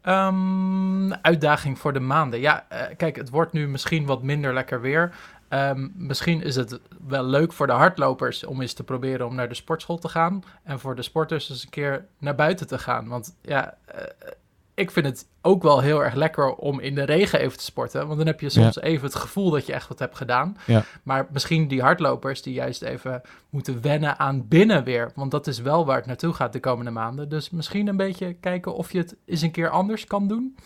Ehm, 0.00 1.12
uitdaging 1.12 1.78
voor 1.78 1.92
de 1.92 2.00
maanden. 2.00 2.40
Ja, 2.40 2.66
eh, 2.68 2.96
kijk, 2.96 3.16
het 3.16 3.30
wordt 3.30 3.52
nu 3.52 3.68
misschien 3.68 4.06
wat 4.06 4.22
minder 4.22 4.54
lekker 4.54 4.80
weer. 4.80 5.14
Ehm, 5.48 5.88
misschien 5.94 6.42
is 6.42 6.56
het 6.56 6.80
wel 7.06 7.24
leuk 7.24 7.52
voor 7.52 7.66
de 7.66 7.72
hardlopers 7.72 8.44
om 8.44 8.60
eens 8.60 8.72
te 8.72 8.84
proberen 8.84 9.26
om 9.26 9.34
naar 9.34 9.48
de 9.48 9.54
sportschool 9.54 9.98
te 9.98 10.08
gaan. 10.08 10.42
En 10.62 10.80
voor 10.80 10.94
de 10.96 11.02
sporters 11.02 11.50
eens 11.50 11.62
een 11.62 11.70
keer 11.70 12.04
naar 12.18 12.34
buiten 12.34 12.66
te 12.66 12.78
gaan. 12.78 13.08
Want 13.08 13.36
ja, 13.42 13.74
eh, 13.84 14.02
ik 14.78 14.90
vind 14.90 15.06
het 15.06 15.26
ook 15.42 15.62
wel 15.62 15.80
heel 15.80 16.04
erg 16.04 16.14
lekker 16.14 16.54
om 16.54 16.80
in 16.80 16.94
de 16.94 17.02
regen 17.02 17.40
even 17.40 17.58
te 17.58 17.64
sporten. 17.64 18.06
Want 18.06 18.18
dan 18.18 18.26
heb 18.26 18.40
je 18.40 18.48
soms 18.48 18.80
even 18.80 19.04
het 19.06 19.14
gevoel 19.14 19.50
dat 19.50 19.66
je 19.66 19.72
echt 19.72 19.88
wat 19.88 19.98
hebt 19.98 20.16
gedaan. 20.16 20.56
Ja. 20.66 20.84
Maar 21.02 21.26
misschien 21.32 21.68
die 21.68 21.80
hardlopers 21.82 22.42
die 22.42 22.54
juist 22.54 22.82
even 22.82 23.22
moeten 23.50 23.82
wennen 23.82 24.18
aan 24.18 24.48
binnen 24.48 24.84
weer. 24.84 25.12
Want 25.14 25.30
dat 25.30 25.46
is 25.46 25.58
wel 25.60 25.86
waar 25.86 25.96
het 25.96 26.06
naartoe 26.06 26.32
gaat 26.32 26.52
de 26.52 26.60
komende 26.60 26.90
maanden. 26.90 27.28
Dus 27.28 27.50
misschien 27.50 27.86
een 27.88 27.96
beetje 27.96 28.32
kijken 28.32 28.74
of 28.74 28.92
je 28.92 28.98
het 28.98 29.16
eens 29.26 29.42
een 29.42 29.50
keer 29.50 29.70
anders 29.70 30.04
kan 30.04 30.28
doen. 30.28 30.56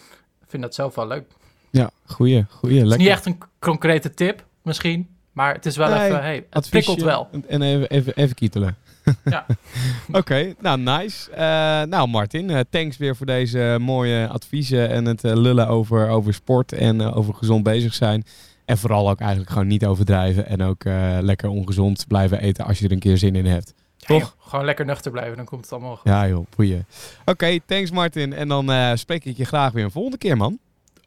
Ik 0.42 0.46
vind 0.48 0.62
dat 0.62 0.74
zelf 0.74 0.94
wel 0.94 1.06
leuk. 1.06 1.24
Ja, 1.70 1.90
goeie, 2.06 2.44
goeie, 2.48 2.74
Het 2.74 2.82
is 2.84 2.88
lekker. 2.88 3.06
niet 3.06 3.16
echt 3.16 3.26
een 3.26 3.38
concrete 3.58 4.10
tip, 4.14 4.44
misschien. 4.62 5.08
Maar 5.32 5.54
het 5.54 5.66
is 5.66 5.76
wel 5.76 5.88
Nee, 5.88 6.04
even, 6.06 6.22
hey, 6.22 6.34
het 6.34 6.46
Adviesje 6.50 6.70
prikkelt 6.70 7.02
wel. 7.02 7.28
En 7.48 7.62
even, 7.62 7.88
even, 7.90 8.12
even 8.14 8.34
kietelen. 8.34 8.76
Ja. 9.24 9.46
Oké, 10.12 10.54
nou 10.60 10.78
nice. 10.78 11.30
Eh, 11.30 11.82
nou 11.82 12.08
Martin, 12.08 12.50
eh, 12.50 12.60
thanks 12.70 12.96
weer 12.96 13.16
voor 13.16 13.26
deze 13.26 13.76
mooie 13.80 14.28
adviezen 14.28 14.88
en 14.88 15.04
het 15.04 15.24
eh, 15.24 15.34
lullen 15.34 15.68
over, 15.68 16.08
over 16.08 16.34
sport 16.34 16.72
en 16.72 17.00
over 17.00 17.34
gezond 17.34 17.62
bezig 17.62 17.94
zijn. 17.94 18.24
En 18.64 18.78
vooral 18.78 19.10
ook 19.10 19.20
eigenlijk 19.20 19.50
gewoon 19.50 19.66
niet 19.66 19.86
overdrijven 19.86 20.46
en 20.46 20.62
ook 20.62 20.84
lekker 21.20 21.48
ongezond 21.48 22.04
blijven 22.08 22.40
eten 22.40 22.64
als 22.64 22.78
je 22.78 22.84
er 22.84 22.92
een 22.92 22.98
keer 22.98 23.18
zin 23.18 23.34
in 23.34 23.46
hebt. 23.46 23.74
Ja, 23.96 24.06
Toch? 24.06 24.20
joh, 24.20 24.48
gewoon 24.48 24.64
lekker 24.64 24.84
nuchter 24.84 25.10
blijven, 25.10 25.36
dan 25.36 25.44
komt 25.44 25.62
het 25.64 25.72
allemaal 25.72 25.96
goed. 25.96 26.10
Ja 26.10 26.28
joh, 26.28 26.46
boeien. 26.56 26.86
Oké, 27.24 27.58
thanks 27.66 27.90
Martin. 27.90 28.32
En 28.32 28.48
dan 28.48 28.98
spreek 28.98 29.24
ik 29.24 29.36
je 29.36 29.44
graag 29.44 29.72
weer 29.72 29.84
een 29.84 29.90
volgende 29.90 30.18
keer 30.18 30.36
man. 30.36 30.58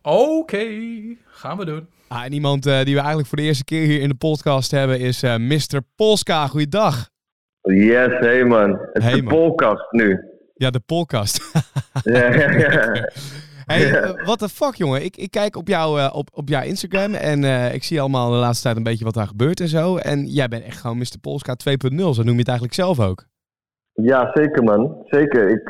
Oké, 0.02 0.66
gaan 1.26 1.58
we 1.58 1.66
doen. 1.66 1.88
Ah, 2.08 2.24
en 2.24 2.34
iemand 2.34 2.64
die 2.64 2.72
we 2.74 2.98
eigenlijk 2.98 3.28
voor 3.28 3.38
de 3.38 3.44
eerste 3.44 3.64
keer 3.64 3.86
hier 3.86 4.02
in 4.02 4.10
de 4.10 4.16
podcast 4.16 4.72
hebben 4.72 5.00
is 5.00 5.22
Mr. 5.22 5.82
Polska. 5.96 6.48
Goeiedag. 6.48 7.10
Yes, 7.66 8.20
hey 8.20 8.44
man. 8.44 8.80
Het 8.92 9.04
is 9.04 9.14
de 9.14 9.24
podcast 9.24 9.92
nu. 9.92 10.20
Ja, 10.54 10.70
de 10.70 10.80
podcast. 10.80 11.52
ja, 12.04 12.34
ja, 12.40 12.52
ja. 12.52 13.10
Hey, 13.66 14.02
eh, 14.02 14.26
what 14.26 14.40
the 14.40 14.50
fuck, 14.50 14.76
jongen? 14.76 15.04
Ik, 15.04 15.18
ik 15.18 15.32
kijk 15.32 15.56
op, 15.56 15.68
jou, 15.68 16.00
eh, 16.00 16.16
op, 16.16 16.30
op 16.34 16.50
jouw 16.50 16.64
Instagram 16.64 17.14
en 17.14 17.44
eh, 17.44 17.74
ik 17.74 17.84
zie 17.84 18.00
allemaal 18.00 18.32
de 18.32 18.38
laatste 18.38 18.64
tijd 18.64 18.78
een 18.78 18.84
beetje 18.84 19.06
wat 19.06 19.14
daar 19.14 19.28
gebeurt 19.28 19.60
en 19.60 19.68
zo. 19.68 19.98
En 19.98 20.26
jij 20.26 20.48
bent 20.48 20.64
echt 20.64 20.80
gewoon 20.80 20.98
Mr. 20.98 21.20
Polska 21.22 21.56
2.0, 21.70 21.96
zo 21.96 22.24
noem 22.24 22.34
je 22.34 22.40
het 22.40 22.48
eigenlijk 22.48 22.74
zelf 22.74 23.00
ook. 23.00 23.26
Ja, 23.94 24.32
zeker 24.34 24.64
man. 24.64 25.04
Zeker. 25.06 25.50
Ik, 25.50 25.68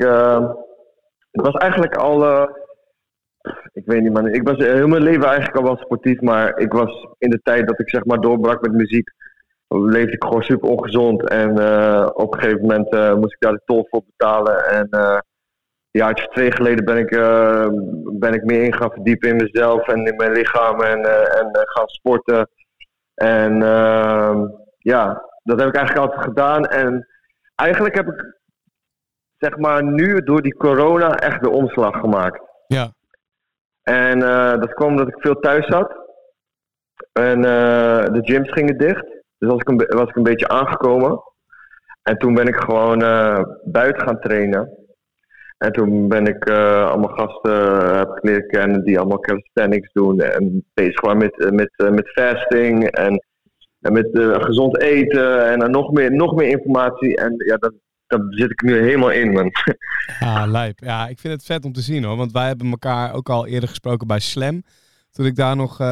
het 1.30 1.46
was 1.46 1.54
eigenlijk 1.54 1.96
al 1.96 2.48
ik 3.72 3.82
weet 3.86 4.02
niet 4.02 4.12
man. 4.12 4.28
Ik 4.28 4.48
was 4.48 4.56
heel 4.56 4.88
mijn 4.88 5.02
leven 5.02 5.24
eigenlijk 5.24 5.56
al 5.56 5.62
wel 5.62 5.76
sportief, 5.76 6.20
maar 6.20 6.58
ik 6.58 6.72
was 6.72 7.08
in 7.18 7.30
de 7.30 7.40
tijd 7.42 7.66
dat 7.66 7.80
ik 7.80 7.90
zeg 7.90 8.04
maar 8.04 8.20
doorbrak 8.20 8.60
met 8.60 8.72
muziek, 8.72 9.10
leefde 9.84 10.12
ik 10.12 10.22
gewoon 10.22 10.42
super 10.42 10.68
ongezond. 10.68 11.28
En 11.28 11.58
eh, 11.58 12.08
op 12.12 12.34
een 12.34 12.40
gegeven 12.40 12.60
moment 12.60 12.92
eh, 12.92 13.14
moest 13.14 13.32
ik 13.32 13.40
daar 13.40 13.52
de 13.52 13.62
tol 13.64 13.86
voor 13.90 14.02
betalen. 14.04 14.64
En 14.64 14.86
eh 14.90 15.18
een 15.90 16.02
jaartje 16.02 16.26
of 16.26 16.32
twee 16.32 16.52
geleden 16.52 16.84
ben 16.84 16.96
ik, 16.96 17.10
ben 18.18 18.34
ik 18.34 18.44
meer 18.44 18.62
in 18.62 18.74
gaan 18.74 18.90
verdiepen 18.90 19.28
in 19.28 19.36
mezelf 19.36 19.88
en 19.88 20.06
in 20.06 20.16
mijn 20.16 20.32
lichaam 20.32 20.80
en, 20.80 20.98
en 21.38 21.48
gaan 21.52 21.88
sporten. 21.88 22.48
En 23.14 23.62
ehm, 23.62 24.46
ja, 24.78 25.24
dat 25.42 25.60
heb 25.60 25.68
ik 25.68 25.74
eigenlijk 25.74 26.06
altijd 26.06 26.24
gedaan. 26.24 26.64
En 26.64 27.06
eigenlijk 27.54 27.94
heb 27.94 28.06
ik 28.06 28.38
zeg 29.38 29.56
maar 29.56 29.84
nu 29.84 30.20
door 30.20 30.42
die 30.42 30.56
corona 30.56 31.16
echt 31.16 31.42
de 31.42 31.50
omslag 31.50 32.00
gemaakt. 32.00 32.40
Ja. 32.66 32.92
En 33.82 34.18
dat 34.60 34.74
kwam 34.74 34.88
omdat 34.88 35.08
ik 35.08 35.20
veel 35.20 35.40
thuis 35.40 35.66
zat. 35.66 35.96
En 37.12 37.40
de 38.12 38.20
gyms 38.22 38.52
gingen 38.52 38.78
dicht. 38.78 39.16
Dus 39.38 39.48
was 39.48 39.60
ik, 39.60 39.68
een, 39.68 39.76
was 39.76 40.08
ik 40.08 40.16
een 40.16 40.22
beetje 40.22 40.48
aangekomen. 40.48 41.22
En 42.02 42.18
toen 42.18 42.34
ben 42.34 42.46
ik 42.46 42.56
gewoon 42.56 43.02
eh, 43.02 43.42
buiten 43.64 44.06
gaan 44.06 44.20
trainen. 44.20 44.70
En 45.58 45.72
toen 45.72 46.08
ben 46.08 46.26
ik 46.26 46.44
eh, 46.44 46.88
allemaal 46.88 47.16
gasten 47.16 47.82
eh, 47.82 47.98
heb 47.98 48.08
ik 48.08 48.22
leren 48.22 48.46
kennen 48.46 48.84
die 48.84 48.98
allemaal 48.98 49.20
calisthenics 49.20 49.92
doen. 49.92 50.20
En 50.20 50.64
bezig 50.74 51.00
waren 51.00 51.18
met, 51.18 51.50
met, 51.52 51.90
met 51.90 52.08
fasting 52.08 52.84
en, 52.84 53.24
en 53.80 53.92
met 53.92 54.08
gezond 54.42 54.80
eten. 54.80 55.50
En 55.50 55.58
dan 55.58 55.70
nog 55.70 55.92
meer, 55.92 56.12
nog 56.12 56.34
meer 56.34 56.48
informatie. 56.48 57.16
En 57.16 57.34
ja, 57.36 57.56
dat, 57.56 57.72
daar 58.06 58.20
zit 58.30 58.50
ik 58.50 58.62
nu 58.62 58.78
helemaal 58.78 59.10
in, 59.10 59.32
man. 59.32 59.50
Ja, 60.20 60.46
lijp. 60.46 60.78
Ja, 60.78 61.08
ik 61.08 61.18
vind 61.18 61.34
het 61.34 61.44
vet 61.44 61.64
om 61.64 61.72
te 61.72 61.80
zien 61.80 62.04
hoor. 62.04 62.16
Want 62.16 62.32
wij 62.32 62.46
hebben 62.46 62.70
elkaar 62.70 63.14
ook 63.14 63.28
al 63.28 63.46
eerder 63.46 63.68
gesproken 63.68 64.06
bij 64.06 64.20
Slam. 64.20 64.62
Toen 65.16 65.26
ik 65.26 65.36
daar 65.36 65.56
nog 65.56 65.80
eh 65.80 65.86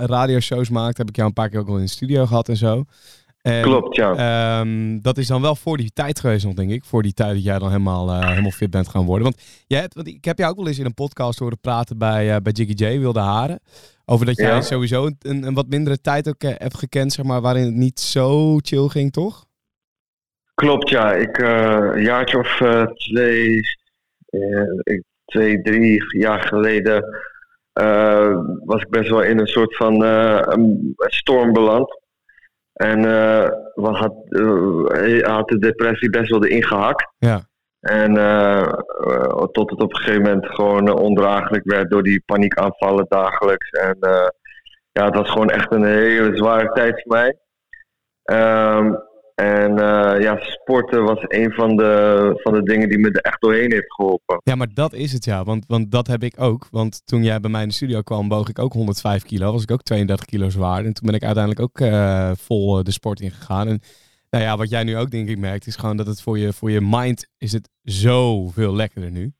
radioshows 0.00 0.68
maakte, 0.70 1.00
heb 1.00 1.08
ik 1.08 1.16
jou 1.16 1.28
een 1.28 1.34
paar 1.34 1.48
keer 1.48 1.60
ook 1.60 1.68
al 1.68 1.76
in 1.76 1.82
de 1.84 1.88
studio 1.90 2.26
gehad 2.26 2.48
en 2.48 2.56
zo. 2.56 2.84
En, 3.42 3.62
Klopt, 3.62 3.96
ja. 3.96 4.14
ehm, 4.60 4.98
dat 5.00 5.18
is 5.18 5.26
dan 5.26 5.42
wel 5.42 5.56
voor 5.56 5.76
die 5.76 5.90
tijd 5.94 6.20
geweest 6.20 6.44
nog, 6.44 6.54
denk 6.54 6.70
ik. 6.70 6.84
Voor 6.84 7.02
die 7.02 7.12
tijd 7.12 7.34
dat 7.34 7.44
jij 7.44 7.58
dan 7.58 7.68
helemaal, 7.68 8.10
eh, 8.10 8.28
helemaal 8.28 8.50
fit 8.50 8.70
bent 8.70 8.88
gaan 8.88 9.04
worden. 9.04 9.22
Want, 9.24 9.42
jij 9.66 9.80
hebt, 9.80 9.94
want 9.94 10.06
ik 10.06 10.24
heb 10.24 10.38
jou 10.38 10.50
ook 10.50 10.56
wel 10.56 10.66
eens 10.66 10.78
in 10.78 10.84
een 10.84 10.94
podcast 10.94 11.38
horen 11.38 11.60
praten 11.60 11.98
bij, 11.98 12.34
eh, 12.34 12.36
bij 12.42 12.52
Jiggy 12.52 12.84
J, 12.84 12.98
Wilde 12.98 13.20
Haren. 13.20 13.60
Over 14.04 14.26
dat 14.26 14.36
jij 14.36 14.46
Ja. 14.54 14.60
sowieso 14.60 15.06
een, 15.06 15.16
een, 15.18 15.42
een 15.42 15.54
wat 15.54 15.68
mindere 15.68 16.00
tijd 16.00 16.28
ook 16.28 16.42
hebt 16.42 16.78
gekend, 16.78 17.12
zeg 17.12 17.24
maar, 17.24 17.40
waarin 17.40 17.64
het 17.64 17.74
niet 17.74 18.00
zo 18.00 18.56
chill 18.58 18.88
ging, 18.88 19.12
toch? 19.12 19.44
Klopt, 20.54 20.88
ja. 20.88 21.12
Ik, 21.12 21.38
een 21.38 22.02
jaartje 22.02 22.38
of 22.38 22.62
twee, 22.94 23.60
twee, 25.24 25.62
drie 25.62 26.18
jaar 26.18 26.40
geleden 26.42 27.04
eh, 27.78 28.38
was 28.64 28.82
ik 28.82 28.90
best 28.90 29.10
wel 29.10 29.22
in 29.22 29.38
een 29.38 29.46
soort 29.46 29.76
van 29.76 30.04
eh, 30.04 30.40
een 30.44 30.94
storm 30.96 31.52
beland. 31.52 32.00
En 32.72 33.04
eh, 33.04 33.50
had, 33.74 34.14
had 35.20 35.48
de 35.48 35.58
depressie 35.58 36.10
best 36.10 36.30
wel 36.30 36.44
erin 36.44 36.64
gehakt. 36.64 37.12
Ja. 37.18 37.46
En 37.80 38.14
tot 39.52 39.70
het 39.70 39.82
op 39.82 39.90
een 39.90 39.96
gegeven 39.96 40.22
moment 40.22 40.46
gewoon 40.46 40.98
ondraaglijk 40.98 41.64
werd 41.64 41.90
door 41.90 42.02
die 42.02 42.22
paniekaanvallen 42.26 43.06
dagelijks. 43.08 43.70
En 43.70 43.96
ja, 44.92 45.04
het 45.04 45.14
was 45.14 45.30
gewoon 45.30 45.50
echt 45.50 45.72
een 45.72 45.84
hele 45.84 46.36
zware 46.36 46.72
tijd 46.72 47.02
voor 47.02 47.12
mij. 47.16 47.38
Ehm, 48.22 48.94
en 49.38 49.78
eh, 49.78 50.20
ja, 50.20 50.36
sporten 50.40 51.04
was 51.04 51.18
een 51.28 51.52
van 51.52 51.76
de, 51.76 52.30
van 52.42 52.52
de 52.52 52.62
dingen 52.62 52.88
die 52.88 52.98
me 52.98 53.10
er 53.10 53.20
echt 53.20 53.40
doorheen 53.40 53.72
heeft 53.72 53.94
geholpen. 53.94 54.40
Ja, 54.42 54.54
maar 54.54 54.66
dat 54.74 54.92
is 54.92 55.12
het 55.12 55.24
ja. 55.24 55.44
Want, 55.44 55.64
want 55.66 55.90
dat 55.90 56.06
heb 56.06 56.22
ik 56.22 56.34
ook. 56.40 56.66
Want 56.70 57.06
toen 57.06 57.24
jij 57.24 57.40
bij 57.40 57.50
mij 57.50 57.62
in 57.62 57.68
de 57.68 57.74
studio 57.74 58.00
kwam, 58.00 58.28
boog 58.28 58.48
ik 58.48 58.58
ook 58.58 58.72
105 58.72 59.22
kilo. 59.22 59.52
Was 59.52 59.62
ik 59.62 59.70
ook 59.70 59.82
32 59.82 60.26
kilo 60.26 60.48
zwaar. 60.48 60.84
En 60.84 60.92
toen 60.92 61.06
ben 61.06 61.14
ik 61.14 61.22
uiteindelijk 61.22 61.64
ook 61.64 61.80
eh, 61.80 62.30
vol 62.34 62.78
eh, 62.78 62.84
de 62.84 62.90
sport 62.90 63.20
ingegaan. 63.20 63.68
En 63.68 63.80
nou 64.30 64.44
ja, 64.44 64.56
wat 64.56 64.70
jij 64.70 64.84
nu 64.84 64.96
ook 64.96 65.10
denk 65.10 65.28
ik 65.28 65.38
merkt, 65.38 65.66
is 65.66 65.76
gewoon 65.76 65.96
dat 65.96 66.06
het 66.06 66.22
voor 66.22 66.38
je, 66.38 66.52
voor 66.52 66.70
je 66.70 66.80
mind 66.80 67.28
is 67.38 67.52
het 67.52 67.68
zoveel 67.82 68.74
lekkerder 68.74 69.10
nu. 69.10 69.32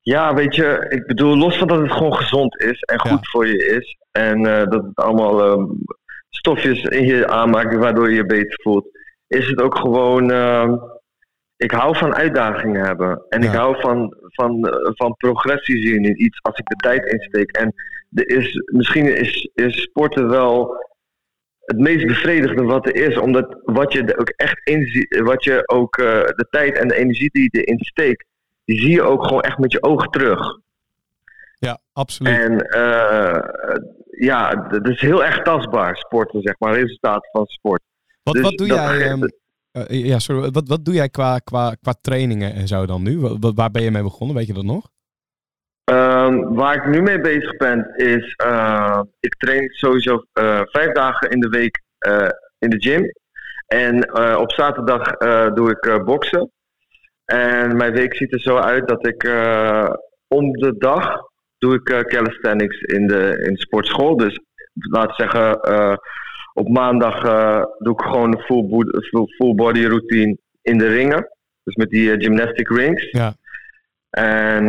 Ja, 0.00 0.34
weet 0.34 0.54
je, 0.54 0.86
ik 0.88 1.06
bedoel, 1.06 1.36
los 1.36 1.56
van 1.58 1.68
dat 1.68 1.80
het 1.80 1.92
gewoon 1.92 2.14
gezond 2.14 2.60
is 2.60 2.80
en 2.80 3.00
goed 3.00 3.10
Ja. 3.10 3.18
voor 3.20 3.46
je 3.46 3.66
is. 3.80 3.96
En 4.10 4.42
dat 4.42 4.82
het 4.84 4.94
allemaal 4.94 5.44
ehm, 5.44 5.64
stofjes 6.36 6.82
in 6.82 7.06
je 7.06 7.26
aanmaakt 7.28 7.74
waardoor 7.74 8.08
je 8.08 8.16
je 8.16 8.26
beter 8.26 8.60
voelt. 8.62 8.86
Is 9.26 9.46
het 9.48 9.60
ook 9.60 9.76
gewoon, 9.76 10.30
ehm, 10.30 10.76
ik 11.56 11.70
hou 11.70 11.96
van 11.96 12.14
uitdagingen 12.14 12.84
hebben. 12.84 13.24
En 13.28 13.42
ik 13.42 13.50
hou 13.50 13.80
van, 13.80 14.14
van, 14.20 14.68
eh, 14.68 14.90
van 14.94 15.16
progressie 15.16 15.86
zien 15.86 16.04
in 16.04 16.22
iets 16.22 16.42
als 16.42 16.58
ik 16.58 16.66
de 16.66 16.76
tijd 16.76 17.06
insteek. 17.06 17.50
En 17.50 17.74
er 18.12 18.28
is, 18.28 18.62
misschien 18.72 19.16
is, 19.16 19.50
is 19.54 19.82
sporten 19.82 20.28
wel 20.28 20.76
het 21.64 21.78
meest 21.78 22.06
bevredigende 22.06 22.62
wat 22.62 22.86
er 22.86 22.94
is. 22.94 23.16
Omdat 23.18 23.60
wat 23.64 23.92
je 23.92 24.04
er 24.04 24.18
ook 24.18 24.28
echt 24.28 24.60
in 24.64 24.86
ziet, 24.86 25.20
wat 25.20 25.44
je 25.44 25.68
ook 25.68 25.96
eh, 25.96 26.06
de 26.22 26.46
tijd 26.50 26.78
en 26.78 26.88
de 26.88 26.96
energie 26.96 27.30
die 27.32 27.48
je 27.50 27.60
erin 27.60 27.78
steekt, 27.78 28.24
die 28.64 28.80
zie 28.80 28.90
je 28.90 29.02
ook 29.02 29.26
gewoon 29.26 29.42
echt 29.42 29.58
met 29.58 29.72
je 29.72 29.82
ogen 29.82 30.10
terug. 30.10 30.60
Ja, 31.58 31.78
absoluut. 31.92 32.38
En 32.38 32.60
eh, 32.60 33.40
ja, 34.18 34.66
het 34.68 34.88
is 34.88 35.00
heel 35.00 35.24
erg 35.24 35.42
tastbaar, 35.42 35.96
sporten, 35.96 36.42
zeg 36.42 36.54
maar, 36.58 36.74
resultaten 36.74 37.28
van 37.32 37.46
sport. 37.46 37.82
wat, 38.22 38.34
dus 38.34 38.42
wat 38.42 38.56
doe 38.58 38.68
dat 38.68 38.76
jij... 38.76 39.00
ehm, 39.08 39.22
eh, 39.72 40.04
ja, 40.04 40.18
sorry. 40.18 40.50
Wat, 40.50 40.68
wat 40.68 40.84
doe 40.84 40.94
jij 40.94 41.08
qua, 41.08 41.38
qua, 41.38 41.74
qua 41.80 41.94
trainingen 42.00 42.54
en 42.54 42.66
zo 42.68 42.86
dan 42.86 43.02
nu? 43.02 43.20
Wa- 43.20 43.38
wa- 43.38 43.52
waar 43.52 43.70
ben 43.70 43.82
je 43.82 43.90
mee 43.90 44.02
begonnen? 44.02 44.36
Weet 44.36 44.46
je 44.46 44.52
dat 44.52 44.64
nog? 44.64 44.90
Ehm, 45.84 46.54
waar 46.54 46.74
ik 46.74 46.86
nu 46.86 47.02
mee 47.02 47.20
bezig 47.20 47.56
ben, 47.56 47.92
is 47.96 48.34
eh, 48.34 49.00
ik 49.20 49.34
train 49.34 49.68
sowieso 49.68 50.24
eh, 50.32 50.60
vijf 50.64 50.92
dagen 50.92 51.30
in 51.30 51.40
de 51.40 51.48
week 51.48 51.82
eh, 51.98 52.28
in 52.58 52.70
de 52.70 52.80
gym. 52.80 53.10
En 53.66 54.14
op 54.38 54.52
zaterdag 54.52 55.16
doe 55.54 55.70
ik 55.70 56.04
boksen. 56.04 56.50
En 57.24 57.76
mijn 57.76 57.92
week 57.92 58.16
ziet 58.16 58.32
er 58.32 58.40
zo 58.40 58.56
uit 58.56 58.88
dat 58.88 59.06
ik 59.06 59.22
om 60.28 60.52
de 60.52 60.74
dag 60.78 61.20
doe 61.62 61.74
ik 61.74 61.88
eh, 61.88 62.00
calisthenics 62.00 62.80
in 62.80 63.06
de, 63.06 63.42
in 63.46 63.54
de 63.54 63.60
sportschool. 63.60 64.16
Dus 64.16 64.40
we 64.72 65.12
zeggen, 65.16 65.60
eh, 65.60 65.96
op 66.52 66.68
maandag 66.68 67.24
eh, 67.24 67.64
doe 67.78 67.92
ik 67.92 68.00
gewoon 68.00 68.32
een 68.32 68.42
full, 68.42 68.64
bo- 68.68 69.26
full, 69.26 69.54
body 69.54 69.84
routine 69.84 70.36
in 70.62 70.78
de 70.78 70.86
ringen. 70.86 71.28
Dus 71.62 71.74
met 71.74 71.90
die 71.90 72.20
gymnastic 72.20 72.68
rings. 72.68 73.10
Ja. 73.10 73.34
En 74.10 74.64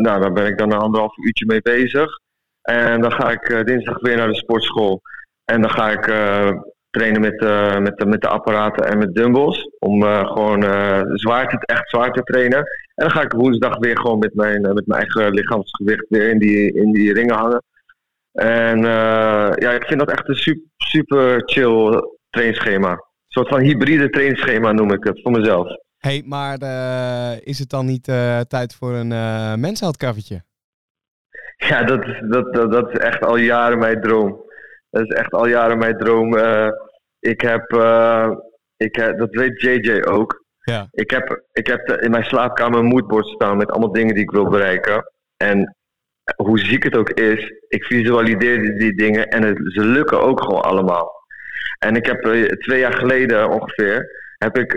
nou, 0.00 0.20
daar 0.20 0.32
ben 0.32 0.46
ik 0.46 0.58
dan 0.58 0.72
een 0.72 0.78
anderhalf 0.78 1.16
uurtje 1.16 1.46
mee 1.46 1.62
bezig. 1.62 2.18
En 2.62 3.00
dan 3.00 3.12
ga 3.12 3.30
ik 3.30 3.66
dinsdag 3.66 4.00
weer 4.00 4.16
naar 4.16 4.28
de 4.28 4.34
sportschool. 4.34 5.00
En 5.44 5.60
dan 5.60 5.70
ga 5.70 5.90
ik 5.90 6.06
trainen 6.90 7.20
met, 7.20 7.42
eh, 7.42 7.78
met, 7.78 7.98
de, 7.98 8.06
met 8.06 8.20
de 8.20 8.28
apparaten 8.28 8.86
en 8.86 8.98
met 8.98 9.14
dumbbells. 9.14 9.70
Om 9.78 10.02
eh, 10.02 10.26
gewoon 10.26 10.64
eh, 10.64 11.00
zwaar 11.12 11.48
te, 11.48 11.58
echt 11.66 11.90
zwaar 11.90 12.12
te 12.12 12.22
trainen. 12.22 12.58
En 12.58 13.04
dan 13.06 13.10
ga 13.10 13.22
ik 13.22 13.32
woensdag 13.32 13.78
weer 13.78 13.98
gewoon 13.98 14.18
met 14.18 14.34
mijn, 14.34 14.60
met 14.60 14.86
mijn 14.86 15.00
eigen 15.00 15.34
lichaamsgewicht 15.34 16.06
weer 16.08 16.28
in 16.28 16.38
die, 16.38 16.72
in 16.72 16.92
die 16.92 17.12
ringen 17.12 17.34
hangen. 17.34 17.62
En 18.32 18.80
ja, 19.58 19.72
ik 19.72 19.84
vind 19.84 19.98
dat 19.98 20.10
echt 20.10 20.28
een 20.28 20.34
super, 20.34 20.66
super 20.76 21.42
chill 21.46 22.02
trainingsschema. 22.30 22.90
Een 22.90 22.98
soort 23.28 23.48
van 23.48 23.60
hybride 23.60 24.10
trainingsschema 24.10 24.72
noem 24.72 24.92
ik 24.92 25.04
het 25.04 25.20
voor 25.22 25.32
mezelf. 25.32 25.68
hey, 25.98 26.22
maar 26.26 26.58
is 27.42 27.58
het 27.58 27.70
dan 27.70 27.86
niet 27.86 28.04
tijd 28.48 28.74
voor 28.78 28.92
een 28.92 29.10
uh? 29.10 29.52
Ja, 31.56 31.82
dat 31.82 32.06
is, 32.06 32.22
dat, 32.28 32.54
dat, 32.54 32.72
dat 32.72 32.90
is 32.90 32.98
echt 32.98 33.24
al 33.24 33.36
jaren 33.36 33.78
mijn 33.78 34.00
droom. 34.00 34.47
Dat 34.90 35.02
is 35.02 35.14
echt 35.14 35.32
al 35.32 35.46
jaren 35.46 35.78
mijn 35.78 35.98
droom. 35.98 36.36
Eh, 36.36 36.68
ik 37.20 37.40
heb, 37.40 37.72
eh, 37.72 38.30
ik 38.76 38.96
heb, 38.96 39.18
dat 39.18 39.34
weet 39.34 39.60
JJ 39.60 40.02
ook. 40.02 40.44
Ja. 40.58 40.88
Ik 40.90 41.10
heb, 41.10 41.42
ik 41.52 41.66
heb 41.66 41.88
in 41.88 42.10
mijn 42.10 42.24
slaapkamer 42.24 42.78
een 42.78 42.86
moodboard 42.86 43.26
staan 43.26 43.56
met 43.56 43.70
allemaal 43.70 43.92
dingen 43.92 44.14
die 44.14 44.22
ik 44.22 44.30
wil 44.30 44.48
bereiken. 44.48 45.12
En 45.36 45.76
hoe 46.36 46.58
ziek 46.58 46.82
het 46.82 46.96
ook 46.96 47.10
is, 47.10 47.52
ik 47.68 47.84
visualiseer 47.84 48.60
die, 48.60 48.78
die 48.78 48.94
dingen 48.94 49.28
en 49.28 49.42
het, 49.42 49.58
ze 49.64 49.84
lukken 49.84 50.20
ook 50.20 50.42
gewoon 50.42 50.62
allemaal. 50.62 51.12
En 51.78 51.96
ik 51.96 52.06
heb 52.06 52.24
eh, 52.24 52.42
twee 52.42 52.80
jaar 52.80 52.94
geleden 52.94 53.50
ongeveer, 53.50 54.26
heb 54.38 54.58
ik 54.58 54.72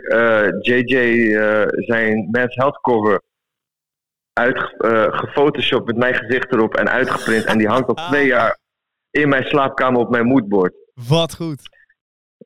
JJ 0.62 1.32
zijn 1.76 2.28
Men's 2.32 2.56
Health 2.56 2.82
cover 2.82 3.22
uitgefotoshopt 4.34 5.86
met 5.86 5.98
mijn 5.98 6.16
gezicht 6.16 6.52
erop 6.52 6.76
en 6.76 6.90
uitgeprint. 6.90 7.46
En 7.46 7.58
die 7.58 7.68
hangt 7.68 7.88
al 7.88 8.08
twee 8.10 8.26
jaar 8.26 8.60
in 9.12 9.30
mijn 9.30 9.44
slaapkamer 9.44 10.02
op 10.02 10.10
mijn 10.10 10.26
moodboard. 10.26 10.74
Wat 11.08 11.36
goed. 11.36 11.62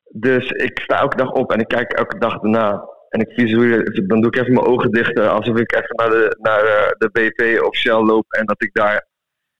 Dus 0.08 0.50
ik 0.50 0.80
sta 0.80 0.98
elke 0.98 1.16
dag 1.16 1.32
op 1.32 1.52
en 1.52 1.60
ik 1.60 1.68
kijk 1.68 1.92
elke 1.92 2.18
dag 2.18 2.42
erna. 2.42 2.88
En 3.08 3.20
ik 3.20 3.32
visualiseer, 3.32 4.06
dan 4.06 4.20
doe 4.20 4.30
ik 4.30 4.36
even 4.36 4.54
mijn 4.54 4.66
ogen 4.66 4.90
dicht, 4.90 5.18
eh, 5.18 5.28
alsof 5.28 5.58
ik 5.58 5.74
even 5.74 5.96
naar 5.96 6.10
de, 6.10 6.36
naar 6.40 6.64
eh, 6.64 6.90
de 6.98 7.10
BP 7.10 7.62
of 7.62 7.76
Shell 7.76 8.02
loop. 8.02 8.32
En 8.32 8.46
dat 8.46 8.62
ik 8.62 8.70
daar 8.72 9.06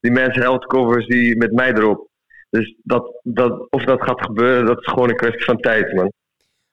die 0.00 0.10
mensen 0.10 0.42
health 0.42 0.66
covers 0.66 1.06
zie 1.06 1.36
met 1.36 1.52
mij 1.52 1.72
erop. 1.72 2.08
Dus 2.50 2.76
dat, 2.82 3.20
dat, 3.22 3.66
of 3.70 3.84
dat 3.84 4.02
gaat 4.02 4.20
gebeuren, 4.20 4.66
dat 4.66 4.78
is 4.78 4.86
gewoon 4.86 5.08
een 5.08 5.16
kwestie 5.16 5.44
van 5.44 5.60
tijd, 5.60 5.92
man. 5.92 6.12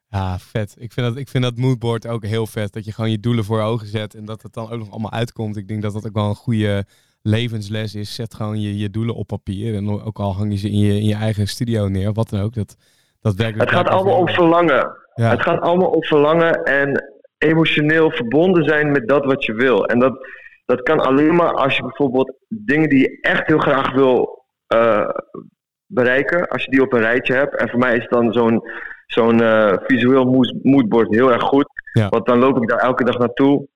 Ja, 0.07 0.39
vet. 0.39 0.75
Ik 0.77 0.91
vind, 0.91 1.07
dat, 1.07 1.17
ik 1.17 1.27
vind 1.29 1.43
dat 1.43 1.57
moodboard 1.57 2.07
ook 2.07 2.25
heel 2.25 2.47
vet. 2.47 2.73
Dat 2.73 2.85
je 2.85 2.91
gewoon 2.91 3.11
je 3.11 3.19
doelen 3.19 3.43
voor 3.43 3.61
ogen 3.61 3.87
zet 3.87 4.15
en 4.15 4.25
dat 4.25 4.41
het 4.41 4.53
dan 4.53 4.69
ook 4.69 4.79
nog 4.79 4.91
allemaal 4.91 5.11
uitkomt. 5.11 5.57
Ik 5.57 5.67
denk 5.67 5.81
dat 5.81 5.93
dat 5.93 6.05
ook 6.05 6.13
wel 6.13 6.29
een 6.29 6.35
goede 6.35 6.85
levensles 7.23 7.95
is. 7.95 8.15
Zet 8.15 8.33
gewoon 8.33 8.61
je, 8.61 8.77
je 8.77 8.89
doelen 8.89 9.15
op 9.15 9.27
papier. 9.27 9.75
En 9.75 9.89
ook 9.89 10.19
al 10.19 10.33
hang 10.35 10.51
je 10.51 10.57
ze 10.57 10.69
in 10.69 10.79
je, 10.79 10.93
in 10.93 11.05
je 11.05 11.15
eigen 11.15 11.47
studio 11.47 11.87
neer, 11.87 12.09
of 12.09 12.15
wat 12.15 12.29
dan 12.29 12.41
ook. 12.41 12.53
Dat, 12.53 12.75
dat 13.21 13.35
werkt 13.35 13.59
Het 13.59 13.69
gaat 13.69 13.89
allemaal 13.89 14.17
om 14.17 14.29
verlangen. 14.29 14.97
Ja. 15.15 15.29
Het 15.29 15.41
gaat 15.41 15.61
allemaal 15.61 15.89
om 15.89 16.03
verlangen 16.03 16.63
en 16.63 17.03
emotioneel 17.37 18.11
verbonden 18.11 18.63
zijn 18.63 18.91
met 18.91 19.07
dat 19.07 19.25
wat 19.25 19.45
je 19.45 19.53
wil. 19.53 19.85
En 19.85 19.99
dat, 19.99 20.27
dat 20.65 20.81
kan 20.81 20.99
alleen 20.99 21.35
maar 21.35 21.53
als 21.53 21.75
je 21.75 21.81
bijvoorbeeld 21.81 22.33
dingen 22.47 22.89
die 22.89 22.99
je 22.99 23.17
echt 23.21 23.47
heel 23.47 23.59
graag 23.59 23.91
wil 23.91 24.45
eh, 24.67 25.09
bereiken, 25.85 26.47
als 26.47 26.63
je 26.63 26.71
die 26.71 26.81
op 26.81 26.93
een 26.93 26.99
rijtje 26.99 27.33
hebt. 27.33 27.55
En 27.55 27.69
voor 27.69 27.79
mij 27.79 27.97
is 27.97 28.07
dan 28.09 28.33
zo'n 28.33 28.61
zo'n 29.05 29.41
eh, 29.41 29.73
visueel 29.77 30.45
moodboard 30.61 31.09
heel 31.09 31.31
erg 31.31 31.43
goed. 31.43 31.67
Ja. 31.93 32.09
Want 32.09 32.25
dan 32.25 32.39
loop 32.39 32.57
ik 32.61 32.69
daar 32.69 32.79
elke 32.79 33.03
dag 33.03 33.17
naartoe. 33.17 33.67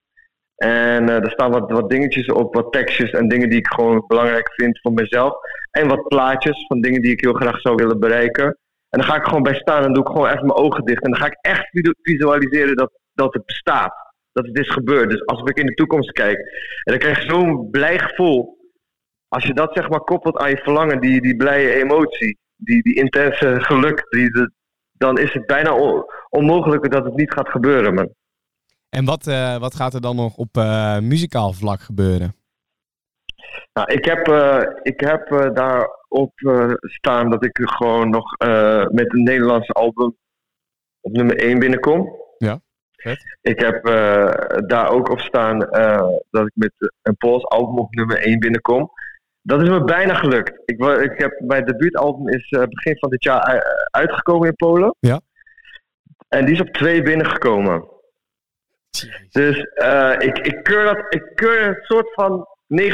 En 0.57 1.09
eh 1.09 1.23
er 1.23 1.31
staan 1.31 1.51
wat, 1.51 1.71
wat 1.71 1.89
dingetjes 1.89 2.27
op, 2.27 2.53
wat 2.53 2.71
tekstjes 2.71 3.11
en 3.11 3.27
dingen 3.27 3.49
die 3.49 3.59
ik 3.59 3.67
gewoon 3.67 4.03
belangrijk 4.07 4.53
vind 4.53 4.79
voor 4.81 4.93
mezelf. 4.93 5.33
En 5.71 5.87
wat 5.87 6.07
plaatjes 6.07 6.65
van 6.67 6.81
dingen 6.81 7.01
die 7.01 7.11
ik 7.11 7.21
heel 7.21 7.33
graag 7.33 7.61
zou 7.61 7.75
willen 7.75 7.99
bereiken. 7.99 8.45
En 8.89 8.99
dan 8.99 9.03
ga 9.03 9.15
ik 9.15 9.23
gewoon 9.23 9.43
bij 9.43 9.55
staan 9.55 9.83
en 9.83 9.93
doe 9.93 10.03
ik 10.03 10.09
gewoon 10.09 10.27
even 10.27 10.45
mijn 10.45 10.59
ogen 10.59 10.85
dicht. 10.85 11.03
En 11.03 11.11
dan 11.11 11.19
ga 11.19 11.25
ik 11.25 11.37
echt 11.41 11.69
visu- 11.69 11.95
visualiseren 12.01 12.75
dat, 12.75 12.91
dat 13.13 13.33
het 13.33 13.45
bestaat. 13.45 13.93
Dat 14.31 14.45
het 14.45 14.57
is 14.59 14.69
gebeurd. 14.69 15.09
Dus 15.09 15.25
als 15.25 15.41
ik 15.41 15.57
in 15.57 15.65
de 15.65 15.73
toekomst 15.73 16.11
kijk. 16.11 16.37
En 16.83 16.91
dan 16.91 16.97
krijg 16.97 17.23
je 17.23 17.29
zo'n 17.29 17.69
blij 17.69 17.99
gevoel. 17.99 18.57
Als 19.27 19.43
je 19.43 19.53
dat 19.53 19.73
zeg 19.73 19.89
maar 19.89 19.99
koppelt 19.99 20.37
aan 20.37 20.49
je 20.49 20.57
verlangen, 20.57 20.99
die, 20.99 21.21
die 21.21 21.35
blije 21.35 21.73
emotie. 21.73 22.37
Die, 22.55 22.81
die 22.81 22.95
intense 22.95 23.55
geluk. 23.61 24.05
Die, 24.09 24.49
dan 24.91 25.17
is 25.17 25.33
het 25.33 25.45
bijna 25.45 25.73
on- 25.73 26.05
onmogelijk 26.29 26.91
dat 26.91 27.03
het 27.05 27.15
niet 27.15 27.33
gaat 27.33 27.49
gebeuren, 27.49 27.93
man. 27.93 28.09
En 28.89 29.05
wat, 29.05 29.27
eh, 29.27 29.57
wat 29.57 29.75
gaat 29.75 29.93
er 29.93 30.01
dan 30.01 30.15
nog 30.15 30.37
op 30.37 30.57
eh, 30.57 30.99
muzikaal 30.99 31.53
vlak 31.53 31.79
gebeuren? 31.79 32.35
Nou, 33.73 33.91
ik 33.91 34.05
heb, 34.05 34.27
eh, 34.27 34.61
ik 34.81 34.99
heb 34.99 35.51
daarop 35.53 36.31
staan 36.81 37.29
dat 37.29 37.45
ik 37.45 37.59
gewoon 37.61 38.09
nog 38.09 38.37
met 38.91 39.13
een 39.13 39.23
Nederlandse 39.23 39.73
album 39.73 40.17
op 41.01 41.11
nummer 41.11 41.35
1 41.43 41.59
binnenkom. 41.59 42.15
Ja, 42.37 42.59
vet. 42.91 43.37
Ik 43.41 43.59
heb 43.59 43.85
daar 44.67 44.89
ook 44.89 45.09
op 45.09 45.19
staan 45.19 45.59
dat 46.29 46.45
ik 46.45 46.51
met 46.53 46.71
een 47.01 47.17
Pools 47.17 47.45
album 47.45 47.79
op 47.79 47.95
nummer 47.95 48.17
1 48.17 48.39
binnenkom. 48.39 48.91
Dat 49.41 49.61
is 49.61 49.69
me 49.69 49.83
bijna 49.83 50.13
gelukt. 50.13 50.61
Ik, 50.65 50.85
ik 50.85 51.19
heb, 51.19 51.39
mijn 51.39 51.65
debuutalbum 51.65 52.27
is 52.27 52.49
begin 52.49 52.97
van 52.97 53.09
dit 53.09 53.23
jaar 53.23 53.63
uitgekomen 53.91 54.47
in 54.47 54.55
Polen. 54.55 54.95
Ja. 54.99 55.19
En 56.27 56.45
die 56.45 56.53
is 56.53 56.61
op 56.61 56.69
2 56.69 57.01
binnengekomen. 57.01 57.96
Dus 59.29 59.57
eh, 59.73 60.13
ik, 60.19 60.37
ik, 60.37 60.63
keur 60.63 60.83
dat, 60.83 60.97
ik 61.09 61.31
keur 61.35 61.67
een 61.67 61.77
soort 61.81 62.13
van 62.13 62.45
90% 62.81 62.87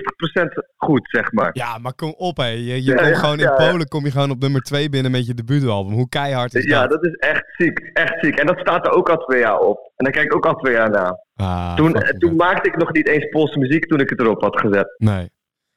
goed, 0.75 1.09
zeg 1.11 1.31
maar. 1.31 1.49
Ja, 1.53 1.77
maar 1.77 1.93
kom 1.93 2.13
op 2.17 2.37
hé. 2.37 2.45
Je, 2.45 2.63
je 2.63 2.81
Ja, 2.83 2.95
komt 2.95 3.07
ja, 3.09 3.15
gewoon 3.15 3.39
in 3.39 3.43
ja. 3.45 3.55
Polen 3.55 3.87
kom 3.87 4.05
je 4.05 4.11
gewoon 4.11 4.31
op 4.31 4.39
nummer 4.39 4.61
2 4.61 4.89
binnen 4.89 5.11
met 5.11 5.25
je 5.25 5.33
debuutalbum. 5.33 5.93
Hoe 5.93 6.09
keihard 6.09 6.55
is 6.55 6.63
Ja, 6.63 6.81
dat? 6.87 6.89
dat 6.89 7.05
is 7.05 7.15
echt 7.15 7.43
ziek. 7.57 7.79
Echt 7.93 8.13
ziek. 8.21 8.39
En 8.39 8.45
dat 8.47 8.59
staat 8.59 8.85
er 8.85 8.91
ook 8.91 9.09
al 9.09 9.17
twee 9.17 9.39
jaar 9.39 9.59
op. 9.59 9.91
En 9.95 10.03
daar 10.05 10.13
kijk 10.13 10.25
ik 10.25 10.35
ook 10.35 10.45
al 10.45 10.55
twee 10.55 10.73
jaar 10.73 10.89
naar. 10.89 11.25
Ah, 11.35 11.75
Toen, 11.75 11.91
fucking 11.95 12.19
toen 12.19 12.35
maakte 12.35 12.69
ik 12.69 12.77
nog 12.77 12.91
niet 12.93 13.07
eens 13.07 13.29
Poolse 13.29 13.59
muziek 13.59 13.85
toen 13.85 13.99
ik 13.99 14.09
het 14.09 14.19
erop 14.19 14.41
had 14.41 14.59
gezet. 14.59 14.95
Nee. 14.97 15.29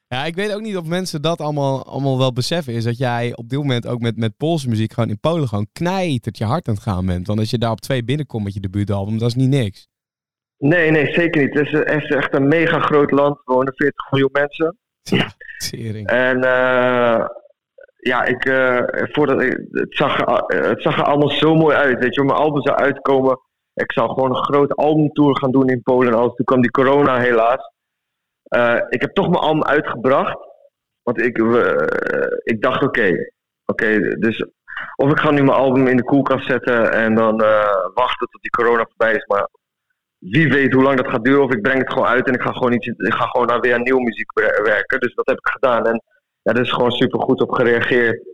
Ja, 0.07 0.25
ik 0.25 0.35
weet 0.35 0.53
ook 0.53 0.61
niet 0.61 0.77
of 0.77 0.85
mensen 0.85 1.21
dat 1.21 1.41
allemaal, 1.41 1.85
allemaal 1.85 2.17
wel 2.17 2.33
beseffen. 2.33 2.73
Is 2.73 2.83
dat 2.83 2.97
jij 2.97 3.35
op 3.35 3.49
dit 3.49 3.59
moment 3.59 3.87
ook 3.87 3.99
met, 3.99 4.17
met 4.17 4.37
Poolse 4.37 4.69
muziek 4.69 4.93
gewoon 4.93 5.09
in 5.09 5.19
Polen 5.19 5.47
gewoon 5.47 5.67
knijtert 5.73 6.37
je 6.37 6.43
hart 6.45 6.67
aan 6.67 6.73
het 6.73 6.83
gaan 6.83 7.05
bent. 7.05 7.27
Want 7.27 7.39
als 7.39 7.49
je 7.49 7.57
daar 7.57 7.71
op 7.71 7.81
twee 7.81 8.03
binnenkomt 8.03 8.43
met 8.43 8.53
je 8.53 8.59
debuutalbum, 8.59 9.17
dat 9.17 9.27
is 9.27 9.35
niet 9.35 9.49
niks. 9.49 9.87
Nee, 10.57 10.91
nee, 10.91 11.13
zeker 11.13 11.41
niet. 11.41 11.53
Het 11.53 11.67
is, 11.67 12.03
is 12.03 12.09
echt 12.09 12.35
een 12.35 12.47
mega 12.47 12.79
groot 12.79 13.11
land. 13.11 13.37
Er 13.37 13.53
wonen 13.53 13.73
40 13.75 14.11
miljoen 14.11 14.29
mensen. 14.31 14.77
Ja, 15.01 15.27
tering. 15.57 16.07
En 16.07 16.43
eh, 16.43 17.25
ja, 17.97 18.23
ik, 18.23 18.45
eh, 18.45 18.83
voordat 19.11 19.41
ik, 19.41 19.59
het, 19.71 19.95
zag, 19.95 20.19
er- 20.47 20.69
het 20.69 20.81
zag 20.81 20.97
er 20.97 21.03
allemaal 21.03 21.29
zo 21.29 21.55
mooi 21.55 21.75
uit. 21.75 21.99
Weet 21.99 22.15
je, 22.15 22.23
mijn 22.23 22.37
album 22.37 22.61
zou 22.61 22.77
uitkomen. 22.77 23.39
Ik 23.73 23.91
zou 23.91 24.09
gewoon 24.09 24.29
een 24.29 24.43
grote 24.43 24.73
albumtour 24.73 25.37
gaan 25.37 25.51
doen 25.51 25.69
in 25.69 25.81
Polen. 25.81 26.07
En 26.13 26.19
alles. 26.19 26.35
Toen 26.35 26.45
kwam 26.45 26.61
die 26.61 26.71
corona 26.71 27.17
helaas. 27.19 27.71
Eh, 28.43 28.79
ik 28.89 29.01
heb 29.01 29.13
toch 29.13 29.29
mijn 29.29 29.43
album 29.43 29.63
uitgebracht. 29.63 30.37
Want 31.03 31.21
ik, 31.21 31.37
eh, 31.37 32.27
ik 32.43 32.61
dacht, 32.61 32.83
oké, 32.83 33.11
oké, 33.65 33.99
dus 33.99 34.45
of 34.95 35.11
ik 35.11 35.19
ga 35.19 35.31
nu 35.31 35.43
mijn 35.43 35.57
album 35.57 35.87
in 35.87 35.97
de 35.97 36.03
koelkast 36.03 36.45
zetten 36.47 36.91
en 36.91 37.15
dan 37.15 37.41
eh, 37.41 37.75
wachten 37.93 38.27
tot 38.29 38.41
die 38.41 38.51
corona 38.51 38.85
voorbij 38.87 39.13
is. 39.15 39.25
Maar 39.25 39.47
wie 40.17 40.49
weet 40.49 40.73
hoe 40.73 40.83
lang 40.83 40.97
dat 40.97 41.11
gaat 41.11 41.23
duren. 41.23 41.43
Of 41.43 41.53
ik 41.53 41.61
breng 41.61 41.79
het 41.79 41.91
gewoon 41.93 42.07
uit 42.07 42.27
en 42.27 42.33
ik 42.33 42.41
ga 42.41 42.51
gewoon, 42.51 42.73
iets, 42.73 42.87
ik 42.87 43.13
ga 43.13 43.25
gewoon 43.25 43.47
naar 43.47 43.59
weer 43.59 43.73
aan 43.73 43.81
nieuwe 43.81 44.01
muziek 44.01 44.31
wer- 44.33 44.63
werken. 44.63 44.99
Dus 44.99 45.13
dat 45.15 45.25
heb 45.27 45.37
ik 45.37 45.47
gedaan. 45.47 45.85
En 45.85 46.01
ja, 46.41 46.53
daar 46.53 46.63
is 46.63 46.71
gewoon 46.71 46.91
super 46.91 47.19
goed 47.19 47.41
op 47.41 47.51
gereageerd. 47.51 48.27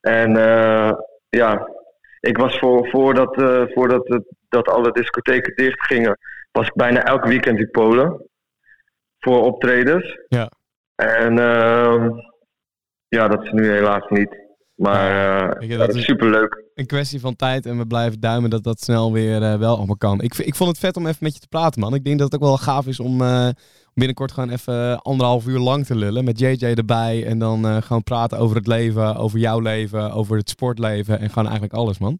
En 0.00 0.36
eh, 0.36 0.92
ja, 1.28 1.68
ik 2.20 2.38
was 2.38 2.58
voor, 2.58 2.88
voordat, 2.88 3.42
eh, 3.42 3.62
voordat 3.66 4.20
dat 4.48 4.68
alle 4.68 4.92
discotheken 4.92 5.56
dicht 5.56 5.86
gingen, 5.86 6.18
was 6.52 6.66
ik 6.66 6.74
bijna 6.74 7.04
elk 7.04 7.24
weekend 7.24 7.58
in 7.58 7.70
Polen. 7.70 8.26
Voor 9.18 9.42
optredens. 9.44 10.18
Ja. 10.28 10.50
En 10.94 11.38
ehm, 11.38 12.10
ja, 13.08 13.28
dat 13.28 13.42
is 13.42 13.50
nu 13.50 13.70
helaas 13.70 14.08
niet. 14.08 14.47
Maar 14.78 15.10
eh, 15.60 15.68
ja, 15.68 15.76
dat 15.76 15.86
dat 15.86 15.94
is 15.96 16.00
is- 16.00 16.04
super 16.06 16.30
leuk. 16.30 16.64
Een 16.74 16.86
kwestie 16.86 17.20
van 17.20 17.36
tijd 17.36 17.66
en 17.66 17.78
we 17.78 17.86
blijven 17.86 18.20
duimen 18.20 18.50
dat 18.50 18.64
dat 18.64 18.80
snel 18.80 19.12
weer 19.12 19.42
eh, 19.42 19.58
wel 19.58 19.76
allemaal 19.76 19.96
kan. 19.96 20.20
Ik, 20.20 20.34
ik 20.38 20.54
vond 20.54 20.70
het 20.70 20.78
vet 20.78 20.96
om 20.96 21.06
even 21.06 21.18
met 21.20 21.34
je 21.34 21.40
te 21.40 21.48
praten, 21.48 21.80
man. 21.80 21.94
Ik 21.94 22.04
denk 22.04 22.18
dat 22.18 22.32
het 22.32 22.40
ook 22.40 22.46
wel 22.48 22.56
gaaf 22.56 22.86
is 22.86 23.00
om 23.00 23.20
eh, 23.22 23.48
binnenkort 23.94 24.32
gewoon 24.32 24.50
even 24.50 25.02
anderhalf 25.02 25.46
uur 25.46 25.58
lang 25.58 25.86
te 25.86 25.94
lullen. 25.96 26.24
Met 26.24 26.38
JJ 26.38 26.64
erbij 26.64 27.26
en 27.26 27.38
dan 27.38 27.82
gewoon 27.82 28.02
praten 28.02 28.38
over 28.38 28.56
het 28.56 28.66
leven, 28.66 29.16
over 29.16 29.38
jouw 29.38 29.60
leven, 29.60 30.12
over 30.12 30.36
het 30.36 30.48
sportleven 30.48 31.18
en 31.18 31.28
gewoon 31.28 31.44
eigenlijk 31.48 31.74
alles, 31.74 31.98
man. 31.98 32.18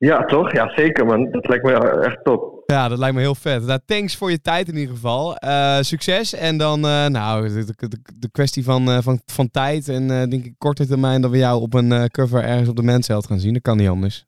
Ja, 0.00 0.24
toch? 0.24 0.52
Ja, 0.52 0.72
zeker 0.74 1.06
man. 1.06 1.30
Dat 1.30 1.48
lijkt 1.48 1.64
me 1.64 1.72
echt 2.04 2.24
top. 2.24 2.62
Ja, 2.66 2.88
dat 2.88 2.98
lijkt 2.98 3.14
me 3.14 3.20
heel 3.20 3.34
vet. 3.34 3.62
Nou, 3.66 3.80
thanks 3.86 4.16
voor 4.16 4.30
je 4.30 4.40
tijd 4.40 4.68
in 4.68 4.76
ieder 4.76 4.94
geval. 4.94 5.36
Eh, 5.36 5.78
succes. 5.80 6.34
En 6.34 6.56
dan, 6.56 6.84
eh, 6.84 7.06
nou, 7.06 7.48
de, 7.48 7.64
de, 7.64 7.88
de- 7.88 7.98
de 8.18 8.30
kwestie 8.30 8.64
van, 8.64 8.88
eh, 8.90 8.98
van, 9.00 9.20
van 9.26 9.50
tijd 9.50 9.88
en 9.88 10.10
eh, 10.10 10.28
denk 10.28 10.44
ik 10.44 10.54
korte 10.58 10.86
termijn 10.86 11.20
dat 11.20 11.30
we 11.30 11.36
jou 11.38 11.60
op 11.60 11.74
een 11.74 12.10
cover 12.10 12.42
ergens 12.44 12.68
op 12.68 12.76
de 12.76 12.82
Mensheld 12.82 13.26
gaan 13.26 13.38
zien. 13.38 13.52
Dat 13.52 13.62
kan 13.62 13.76
niet 13.76 13.88
anders. 13.88 14.26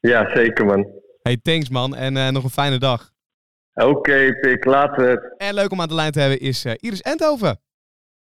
Ja, 0.00 0.34
zeker 0.34 0.64
man. 0.66 0.86
Hey, 1.22 1.38
thanks 1.42 1.68
man. 1.68 1.94
En 1.96 2.16
eh, 2.16 2.28
nog 2.28 2.44
een 2.44 2.50
fijne 2.50 2.78
dag. 2.78 3.10
Oké, 3.74 4.32
Pik, 4.40 4.64
later. 4.64 5.34
En 5.36 5.54
leuk 5.54 5.70
om 5.72 5.80
aan 5.80 5.88
de 5.88 5.94
lijn 5.94 6.12
te 6.12 6.20
hebben 6.20 6.40
is 6.40 6.64
eh, 6.64 6.72
Iris 6.76 7.00
Endhoven. 7.02 7.60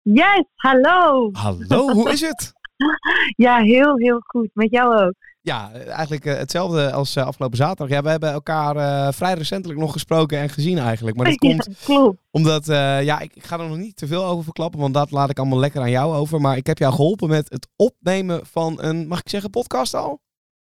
Yes, 0.02 0.44
hallo. 0.56 1.30
Hallo, 1.32 1.90
hoe 1.94 2.10
is 2.12 2.22
het? 2.22 2.52
Ja, 3.36 3.58
heel, 3.58 3.98
heel 3.98 4.20
goed. 4.26 4.50
Met 4.54 4.72
jou 4.72 5.04
ook. 5.06 5.14
Ja, 5.42 5.72
eigenlijk 5.72 6.26
eh, 6.26 6.38
hetzelfde 6.38 6.92
als 6.92 7.16
eh, 7.16 7.26
afgelopen 7.26 7.58
zaterdag. 7.58 7.90
Ja, 7.90 8.02
we 8.02 8.10
hebben 8.10 8.32
elkaar 8.32 8.76
eh, 8.76 9.14
vrij 9.14 9.34
recentelijk 9.34 9.80
nog 9.80 9.92
gesproken 9.92 10.38
en 10.40 10.50
gezien 10.50 10.78
eigenlijk. 10.78 11.18
Maar 11.18 11.26
dat 11.26 11.38
komt 11.48 11.70
Ja, 11.88 12.14
omdat, 12.32 12.66
ja, 12.66 13.20
ik, 13.20 13.36
ik 13.36 13.44
ga 13.44 13.60
er 13.60 13.68
nog 13.68 13.78
niet 13.78 13.96
te 13.96 14.08
veel 14.08 14.26
over 14.26 14.44
verklappen, 14.44 14.80
want 14.80 14.94
dat 14.94 15.12
laat 15.12 15.30
ik 15.30 15.40
allemaal 15.40 15.60
lekker 15.60 15.82
aan 15.82 15.90
jou 15.90 16.16
over. 16.16 16.42
Maar 16.42 16.58
ik 16.58 16.68
heb 16.68 16.78
jou 16.78 16.94
geholpen 16.94 17.30
met 17.30 17.50
het 17.50 17.68
opnemen 17.76 18.46
van 18.46 18.82
een, 18.82 19.08
mag 19.08 19.20
ik 19.20 19.30
zeggen, 19.30 19.50
podcast 19.50 19.94
al? 19.94 20.20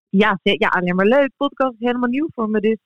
Ja, 0.10 0.40
ja, 0.42 0.68
alleen 0.68 0.96
maar 0.96 1.06
leuk. 1.06 1.32
Podcast 1.38 1.74
is 1.74 1.86
helemaal 1.86 2.10
nieuw 2.10 2.28
voor 2.34 2.50
me. 2.50 2.60
Dus 2.60 2.80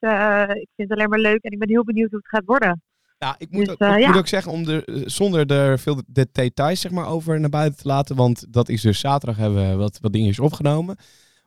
ik 0.60 0.68
vind 0.74 0.88
het 0.88 0.90
alleen 0.90 1.08
maar 1.08 1.18
leuk. 1.18 1.42
En 1.42 1.50
ik 1.50 1.58
ben 1.58 1.68
heel 1.68 1.84
benieuwd 1.84 2.10
hoe 2.10 2.18
het 2.18 2.28
gaat 2.28 2.44
worden. 2.44 2.82
Ja, 3.18 3.34
ik 3.38 3.50
moet, 3.50 3.66
Dus, 3.66 3.74
ook, 3.74 3.94
ik 3.94 4.00
ja. 4.00 4.08
moet 4.08 4.16
ook 4.16 4.28
zeggen, 4.28 4.52
om 4.52 4.68
eh, 4.68 4.78
zonder 5.04 5.50
er 5.50 5.78
veel 5.78 6.02
de 6.06 6.28
details 6.32 6.80
zeg 6.80 6.92
maar, 6.92 7.08
over 7.08 7.40
naar 7.40 7.50
buiten 7.50 7.82
te 7.82 7.88
laten. 7.88 8.16
Want 8.16 8.52
dat 8.52 8.68
is 8.68 8.82
dus 8.82 9.00
zaterdag 9.00 9.36
hebben 9.36 9.70
we 9.70 9.76
wat, 9.76 9.98
wat 10.00 10.12
dingetjes 10.12 10.38
opgenomen. 10.40 10.96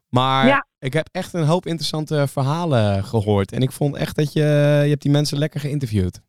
Maar 0.10 0.48
Ja. 0.48 0.66
ik 0.80 0.94
heb 0.94 1.08
echt 1.12 1.34
een 1.34 1.44
hoop 1.46 1.66
interessante 1.66 2.28
verhalen 2.28 3.04
gehoord. 3.04 3.52
En 3.52 3.62
ik 3.62 3.72
vond 3.72 3.96
echt 3.96 4.16
dat 4.16 4.34
je, 4.34 4.40
je 4.84 4.90
hebt 4.90 5.02
die 5.02 5.12
mensen 5.12 5.38
lekker 5.38 5.60
geïnterviewd. 5.60 6.22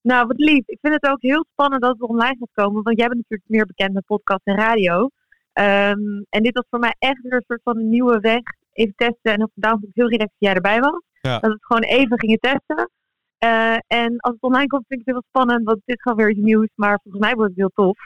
Nou, 0.00 0.26
wat 0.26 0.38
lief. 0.38 0.62
Ik 0.66 0.78
vind 0.80 0.94
het 0.94 1.10
ook 1.10 1.20
heel 1.22 1.44
spannend 1.52 1.82
dat 1.82 1.92
het 1.98 2.08
online 2.08 2.36
gaat 2.38 2.64
komen. 2.64 2.82
Want 2.82 2.98
jij 2.98 3.06
bent 3.08 3.20
natuurlijk 3.20 3.50
meer 3.50 3.66
bekend 3.66 3.92
met 3.92 4.04
podcast 4.04 4.40
en 4.44 4.56
radio. 4.56 5.10
Ehm, 5.52 6.22
en 6.28 6.42
dit 6.42 6.54
was 6.54 6.64
voor 6.70 6.78
mij 6.78 6.94
echt 6.98 7.22
weer 7.22 7.32
een 7.32 7.44
soort 7.46 7.60
van 7.62 7.76
een 7.76 7.88
nieuwe 7.88 8.18
weg. 8.20 8.40
Even 8.72 8.94
testen. 8.96 9.32
En 9.32 9.50
daarom 9.54 9.80
vond 9.80 9.92
ik 9.92 10.02
heel 10.02 10.08
relaxed 10.10 10.34
dat 10.38 10.48
jij 10.48 10.54
erbij 10.54 10.80
was. 10.80 11.02
Ja. 11.20 11.32
Dat 11.38 11.40
we 11.40 11.48
het 11.60 11.64
gewoon 11.66 11.82
even 11.82 12.18
gingen 12.18 12.38
testen. 12.38 12.90
Eh, 13.38 13.76
en 13.86 14.16
als 14.18 14.32
het 14.32 14.42
online 14.42 14.66
komt, 14.66 14.84
vind 14.88 15.00
ik 15.00 15.06
het 15.06 15.14
heel 15.14 15.24
spannend. 15.28 15.64
Want 15.64 15.80
dit 15.84 15.96
is 15.96 16.02
gewoon 16.02 16.18
weer 16.18 16.30
iets 16.30 16.40
nieuws. 16.44 16.68
Maar 16.74 17.00
volgens 17.02 17.24
mij 17.24 17.34
wordt 17.34 17.50
het 17.50 17.58
heel 17.58 17.84
tof. 17.84 17.98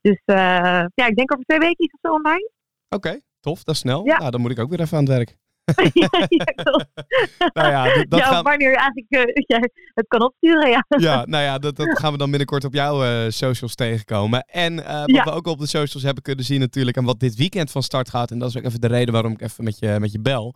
Dus 0.00 0.20
eh, 0.24 0.84
ja, 0.94 1.06
ik 1.06 1.16
denk 1.16 1.32
over 1.32 1.44
twee 1.44 1.58
weken 1.58 1.84
of 1.92 1.98
zo 2.02 2.12
online. 2.12 2.50
Oké, 2.88 3.20
tof, 3.46 3.62
dat 3.64 3.74
is 3.74 3.80
snel. 3.80 4.04
Ja. 4.06 4.18
Nou, 4.18 4.30
dan 4.30 4.40
moet 4.40 4.50
ik 4.50 4.58
ook 4.58 4.70
weer 4.70 4.80
even 4.80 4.98
aan 4.98 5.04
het 5.04 5.12
werk. 5.16 5.36
ja, 5.92 6.08
ja, 6.28 6.44
klopt. 6.44 6.86
Nou 7.54 7.68
ja, 7.70 7.94
dat- 7.94 8.10
dat 8.10 8.18
ja, 8.18 8.26
gaan- 8.26 8.44
wanneer 8.44 8.74
eigenlijk 8.74 9.06
ja, 9.52 9.58
het 9.94 10.04
kan 10.08 10.22
opsturen, 10.22 10.70
ja. 10.70 10.84
Ja, 10.88 11.24
nou 11.26 11.44
ja, 11.44 11.58
dat, 11.58 11.76
dat 11.76 11.98
gaan 11.98 12.12
we 12.12 12.18
dan 12.18 12.28
binnenkort 12.30 12.64
op 12.64 12.72
jouw 12.74 13.04
eh, 13.04 13.30
socials 13.30 13.74
tegenkomen. 13.74 14.40
En 14.46 14.84
eh, 14.86 15.04
wat 15.04 15.24
we 15.24 15.30
ook 15.30 15.46
op 15.46 15.58
de 15.58 15.66
socials 15.66 16.02
hebben 16.02 16.22
kunnen 16.22 16.44
zien 16.44 16.60
natuurlijk, 16.60 16.96
en 16.96 17.04
wat 17.04 17.20
dit 17.20 17.34
weekend 17.34 17.70
van 17.70 17.82
start 17.82 18.10
gaat, 18.10 18.30
en 18.30 18.38
dat 18.38 18.48
is 18.48 18.56
ook 18.56 18.64
even 18.64 18.80
de 18.80 18.86
reden 18.86 19.12
waarom 19.12 19.32
ik 19.32 19.40
even 19.42 19.64
met 19.64 19.78
je, 19.78 19.96
met 20.00 20.12
je 20.12 20.20
bel. 20.20 20.54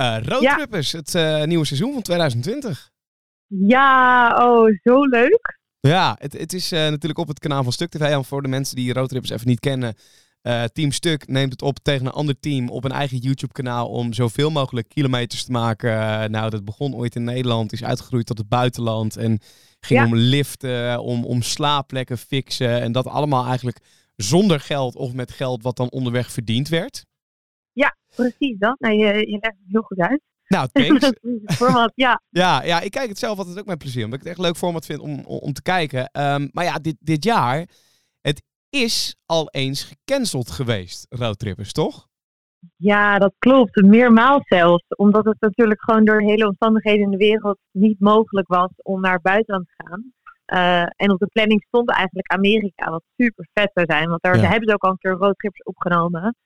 Uh, 0.00 0.16
Roadtrippers, 0.22 0.92
het 0.92 1.14
uh, 1.14 1.42
nieuwe 1.44 1.64
seizoen 1.66 1.92
van 1.92 2.02
2020. 2.02 2.90
Ja, 3.46 4.28
oh, 4.48 4.68
zo 4.82 5.04
leuk. 5.04 5.58
Ja, 5.80 6.16
het, 6.18 6.32
het 6.32 6.52
is 6.52 6.72
uh, 6.72 6.78
natuurlijk 6.78 7.18
op 7.18 7.28
het 7.28 7.38
kanaal 7.38 7.62
van 7.62 7.72
Stuk 7.72 7.90
TV. 7.90 8.00
En 8.00 8.24
voor 8.24 8.42
de 8.42 8.48
mensen 8.48 8.76
die 8.76 8.92
Roadtrippers 8.92 9.32
even 9.32 9.46
niet 9.48 9.60
kennen. 9.60 9.94
Team 10.72 10.92
Stuk 10.92 11.28
neemt 11.28 11.52
het 11.52 11.62
op 11.62 11.78
tegen 11.82 12.06
een 12.06 12.12
ander 12.12 12.40
team 12.40 12.68
op 12.68 12.84
een 12.84 12.92
eigen 12.92 13.18
YouTube-kanaal 13.18 13.88
om 13.88 14.12
zoveel 14.12 14.50
mogelijk 14.50 14.88
kilometers 14.88 15.44
te 15.44 15.52
maken. 15.52 16.30
nou, 16.30 16.50
dat 16.50 16.64
begon 16.64 16.94
ooit 16.94 17.16
in 17.16 17.24
Nederland, 17.24 17.72
is 17.72 17.84
uitgegroeid 17.84 18.26
tot 18.26 18.38
het 18.38 18.48
buitenland. 18.48 19.16
En 19.16 19.40
ging 19.80 20.00
ja. 20.00 20.06
om 20.06 20.16
liften, 20.16 21.00
om, 21.00 21.24
om 21.24 21.42
slaapplekken 21.42 22.18
fixen. 22.18 22.80
En 22.80 22.92
dat 22.92 23.06
allemaal 23.06 23.46
eigenlijk 23.46 23.78
zonder 24.16 24.60
geld 24.60 24.96
of 24.96 25.12
met 25.12 25.30
geld 25.30 25.62
wat 25.62 25.76
dan 25.76 25.90
onderweg 25.90 26.30
verdiend 26.30 26.68
werd. 26.68 27.04
Ja, 27.72 27.96
precies 28.14 28.58
dat. 28.58 28.80
Nou, 28.80 28.94
je, 28.94 29.06
je 29.06 29.38
legt 29.40 29.56
het 29.58 29.68
heel 29.68 29.82
goed 29.82 29.98
uit. 29.98 30.20
Nou, 30.46 30.68
thanks. 30.72 31.12
format, 31.56 31.92
ja. 31.94 32.22
ja. 32.28 32.62
Ja, 32.62 32.80
ik 32.80 32.90
kijk 32.90 33.08
het 33.08 33.18
zelf 33.18 33.38
altijd 33.38 33.58
ook 33.58 33.66
met 33.66 33.78
plezier. 33.78 34.04
Omdat 34.04 34.18
ik 34.18 34.24
het 34.24 34.34
echt 34.34 34.46
leuk 34.46 34.56
format 34.56 34.86
vind 34.86 35.00
om, 35.00 35.24
om, 35.24 35.38
om 35.38 35.52
te 35.52 35.62
kijken. 35.62 36.00
Um, 36.00 36.48
maar 36.52 36.64
ja, 36.64 36.78
dit, 36.78 36.96
dit 37.00 37.24
jaar, 37.24 37.68
het 38.20 38.42
is 38.72 39.16
al 39.26 39.48
eens 39.50 39.84
gecanceld 39.84 40.50
geweest, 40.50 41.06
Roadtrippers, 41.08 41.72
toch? 41.72 42.08
Ja, 42.76 43.18
dat 43.18 43.34
klopt. 43.38 43.82
Meermaal 43.82 44.40
zelfs. 44.44 44.84
Omdat 44.88 45.24
het 45.24 45.36
natuurlijk 45.40 45.82
gewoon 45.82 46.04
door 46.04 46.18
de 46.18 46.24
hele 46.24 46.46
omstandigheden 46.46 47.04
in 47.04 47.10
de 47.10 47.16
wereld 47.16 47.58
niet 47.70 48.00
mogelijk 48.00 48.48
was 48.48 48.70
om 48.76 49.00
naar 49.00 49.20
buitenland 49.20 49.66
te 49.66 49.84
gaan. 49.86 50.12
Uh, 50.46 50.86
en 50.96 51.10
op 51.10 51.18
de 51.18 51.26
planning 51.26 51.62
stond 51.62 51.90
eigenlijk 51.90 52.32
Amerika, 52.32 52.90
wat 52.90 53.02
super 53.16 53.48
vet 53.52 53.70
zou 53.74 53.86
zijn. 53.90 54.08
Want 54.08 54.22
daar 54.22 54.36
Ja. 54.36 54.48
hebben 54.48 54.68
ze 54.68 54.74
ook 54.74 54.82
al 54.84 54.90
een 54.90 54.98
keer 54.98 55.12
roadtrips 55.12 55.62
opgenomen. 55.62 56.36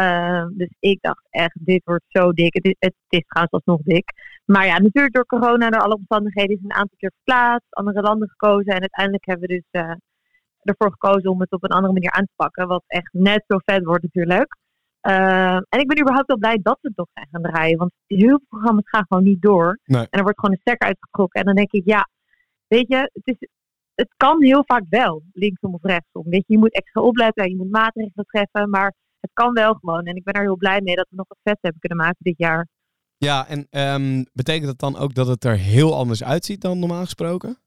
Uh, 0.00 0.46
dus 0.50 0.74
ik 0.78 0.98
dacht 1.00 1.26
echt, 1.30 1.56
dit 1.60 1.84
wordt 1.84 2.04
zo 2.08 2.32
dik. 2.32 2.54
Het 2.54 2.64
is, 2.64 2.74
het 2.78 2.94
is 3.08 3.24
trouwens 3.26 3.54
alsnog 3.54 3.80
dik. 3.82 4.12
Maar 4.44 4.66
ja, 4.66 4.78
natuurlijk 4.78 5.14
door 5.14 5.26
corona, 5.26 5.70
door 5.70 5.80
alle 5.82 5.94
omstandigheden, 5.96 6.56
is 6.56 6.62
een 6.64 6.72
aantal 6.72 6.96
keer 6.96 7.12
verplaatst, 7.14 7.66
andere 7.74 8.00
landen 8.00 8.28
gekozen. 8.28 8.72
En 8.72 8.80
uiteindelijk 8.80 9.26
hebben 9.26 9.48
we 9.48 9.54
dus 9.54 9.82
uh, 9.82 9.92
ervoor 10.62 10.90
gekozen 10.90 11.30
om 11.30 11.40
het 11.40 11.52
op 11.52 11.64
een 11.64 11.70
andere 11.70 11.92
manier 11.92 12.10
aan 12.10 12.24
te 12.24 12.32
pakken. 12.36 12.68
Wat 12.68 12.84
echt 12.86 13.12
net 13.12 13.44
zo 13.46 13.56
vet 13.64 13.84
wordt 13.84 14.02
natuurlijk. 14.02 14.56
Uh, 15.08 15.54
en 15.54 15.78
ik 15.80 15.86
ben 15.86 16.00
überhaupt 16.00 16.26
wel 16.26 16.38
blij 16.38 16.58
dat 16.62 16.78
we 16.80 16.88
het 16.88 16.96
toch 16.96 17.08
zijn 17.12 17.28
gaan 17.30 17.42
draaien. 17.42 17.78
Want 17.78 17.92
heel 18.06 18.28
veel 18.28 18.46
programma's 18.48 18.88
gaan 18.88 19.04
gewoon 19.08 19.24
niet 19.24 19.42
door. 19.42 19.78
Nee. 19.84 20.02
En 20.02 20.18
er 20.18 20.22
wordt 20.22 20.38
gewoon 20.38 20.54
een 20.54 20.60
stekker 20.60 20.86
uitgetrokken. 20.86 21.40
En 21.40 21.46
dan 21.46 21.54
denk 21.54 21.72
ik, 21.72 21.84
ja, 21.84 22.08
weet 22.66 22.88
je, 22.88 23.10
het, 23.12 23.26
is, 23.26 23.48
het 23.94 24.14
kan 24.16 24.42
heel 24.42 24.62
vaak 24.66 24.84
wel, 24.88 25.22
linksom 25.32 25.74
of 25.74 25.82
rechtsom. 25.82 26.22
Weet 26.24 26.44
je, 26.46 26.52
je 26.52 26.58
moet 26.58 26.74
extra 26.74 27.00
opletten, 27.00 27.48
je 27.48 27.56
moet 27.56 27.70
maatregelen 27.70 28.26
treffen. 28.26 28.70
Maar 28.70 28.94
het 29.20 29.30
kan 29.32 29.52
wel 29.52 29.74
gewoon. 29.74 30.04
En 30.04 30.16
ik 30.16 30.24
ben 30.24 30.34
er 30.34 30.42
heel 30.42 30.56
blij 30.56 30.80
mee 30.80 30.96
dat 30.96 31.06
we 31.10 31.16
nog 31.16 31.28
wat 31.28 31.38
vet 31.42 31.58
hebben 31.60 31.80
kunnen 31.80 31.98
maken 31.98 32.18
dit 32.18 32.38
jaar. 32.38 32.68
Ja, 33.16 33.46
en 33.46 33.66
um, 33.70 34.24
betekent 34.32 34.66
dat 34.66 34.78
dan 34.78 34.96
ook 34.96 35.14
dat 35.14 35.26
het 35.26 35.44
er 35.44 35.56
heel 35.56 35.94
anders 35.94 36.24
uitziet 36.24 36.60
dan 36.60 36.78
normaal 36.78 37.02
gesproken? 37.02 37.58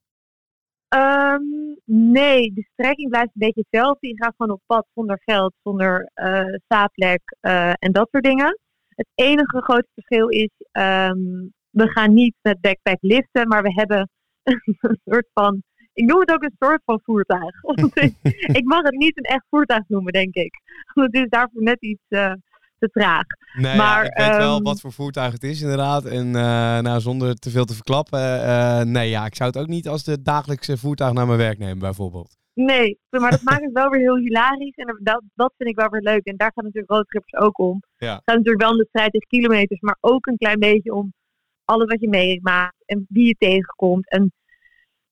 Um, 0.96 1.65
nee, 1.86 2.54
de 2.54 2.70
strekking 2.74 3.10
blijft 3.10 3.28
een 3.34 3.46
beetje 3.46 3.66
hetzelfde. 3.70 4.08
Je 4.08 4.24
gaat 4.24 4.34
gewoon 4.38 4.56
op 4.56 4.62
pad 4.66 4.88
zonder 4.94 5.22
geld, 5.24 5.54
zonder 5.64 6.12
uh, 6.16 7.74
en 7.80 7.92
dat 7.92 8.08
soort 8.12 8.24
dingen. 8.24 8.60
Het 8.88 9.08
enige 9.16 9.62
grote 9.62 9.88
verschil 9.94 10.28
is, 10.28 10.50
um, 10.72 11.54
we 11.70 11.90
gaan 11.92 12.14
niet 12.14 12.36
met 12.42 12.62
backpack 12.62 12.98
liften, 13.00 13.48
maar 13.48 13.62
we 13.64 13.74
hebben 13.74 14.10
een 14.90 15.00
soort 15.06 15.28
van, 15.34 15.64
ik 15.94 16.06
noem 16.06 16.20
het 16.20 16.32
ook 16.32 16.44
een 16.44 16.56
soort 16.60 16.82
van 16.86 17.00
voertuig. 17.04 17.64
ik 18.60 18.64
mag 18.64 18.82
het 18.82 18.96
niet 18.96 19.18
een 19.18 19.24
echt 19.24 19.46
voertuig 19.50 19.84
noemen, 19.88 20.14
denk 20.14 20.34
ik. 20.34 20.54
Want 20.94 21.08
het 21.08 21.24
is 21.24 21.30
daarvoor 21.30 21.64
net 21.64 21.82
iets 21.82 22.04
uh, 22.10 22.34
te 22.78 22.88
traag. 22.88 23.24
Nee, 23.58 23.78
maar, 23.78 24.04
ja, 24.04 24.10
ik 24.10 24.18
weet 24.18 24.34
um, 24.34 24.38
wel 24.38 24.62
wat 24.62 24.80
voor 24.80 24.92
voertuig 24.92 25.34
het 25.34 25.44
is 25.44 25.62
inderdaad. 25.62 26.06
En 26.06 26.26
uh, 26.28 26.34
nou, 26.80 27.00
zonder 27.00 27.36
te 27.36 27.50
veel 27.50 27.66
te 27.66 27.74
verklappen. 27.74 28.20
Uh, 28.20 28.82
nee, 28.82 29.10
ja, 29.10 29.26
ik 29.26 29.36
zou 29.36 29.50
het 29.50 29.60
ook 29.60 29.68
niet 29.68 29.88
als 29.88 30.04
de 30.04 30.22
dagelijkse 30.22 30.78
voertuig 30.78 31.14
naar 31.14 31.26
mijn 31.26 31.38
werk 31.38 31.58
nemen 31.58 31.80
bijvoorbeeld. 31.80 32.38
Nee, 32.54 33.00
maar 33.22 33.32
dat 33.32 33.42
maakt 33.42 33.64
het 33.64 33.74
wel 33.74 33.90
weer 33.90 34.02
heel 34.02 34.18
hilarisch. 34.18 34.76
En 34.76 35.00
dat, 35.04 35.22
dat 35.34 35.54
vind 35.58 35.70
ik 35.70 35.76
wel 35.76 35.90
weer 35.90 36.02
leuk. 36.02 36.26
En 36.26 36.38
daar 36.38 36.52
gaat 36.56 36.64
natuurlijk 36.64 36.92
roadtrippers 36.92 37.34
ook 37.34 37.60
om. 37.60 37.80
Ja. 37.98 38.14
Het 38.14 38.22
gaat 38.26 38.36
natuurlijk 38.36 38.64
wel 38.64 38.72
om 38.72 38.78
de 38.78 38.88
strijd 38.90 39.12
tegen 39.12 39.28
kilometers. 39.28 39.80
Maar 39.80 39.98
ook 40.02 40.26
een 40.26 40.38
klein 40.38 40.60
beetje 40.60 40.94
om 40.94 41.14
alles 41.66 41.88
wat 41.88 42.02
je 42.02 42.10
meemaakt. 42.10 42.84
En 42.86 43.06
wie 43.10 43.28
je 43.28 43.36
tegenkomt. 43.38 44.10
En 44.10 44.34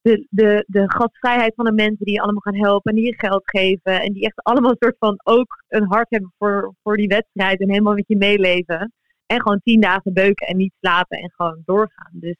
de, 0.03 0.27
de, 0.29 0.63
de 0.67 0.83
gastvrijheid 0.91 1.53
van 1.55 1.65
de 1.65 1.71
mensen 1.71 2.05
die 2.05 2.13
je 2.13 2.21
allemaal 2.21 2.41
gaan 2.41 2.65
helpen. 2.65 2.91
En 2.91 2.97
die 2.97 3.05
je 3.05 3.17
geld 3.17 3.41
geven. 3.45 4.01
En 4.01 4.13
die 4.13 4.23
echt 4.23 4.43
allemaal 4.43 4.71
een 4.71 4.77
soort 4.79 4.95
van 4.99 5.19
ook 5.23 5.63
een 5.67 5.87
hart 5.87 6.09
hebben 6.09 6.33
voor, 6.37 6.73
voor 6.83 6.97
die 6.97 7.07
wedstrijd. 7.07 7.59
En 7.59 7.69
helemaal 7.69 7.93
met 7.93 8.07
je 8.07 8.17
meeleven. 8.17 8.93
En 9.25 9.41
gewoon 9.41 9.61
tien 9.63 9.81
dagen 9.81 10.13
beuken 10.13 10.47
en 10.47 10.57
niet 10.57 10.73
slapen. 10.79 11.17
En 11.17 11.31
gewoon 11.35 11.61
doorgaan. 11.65 12.11
Dus, 12.11 12.35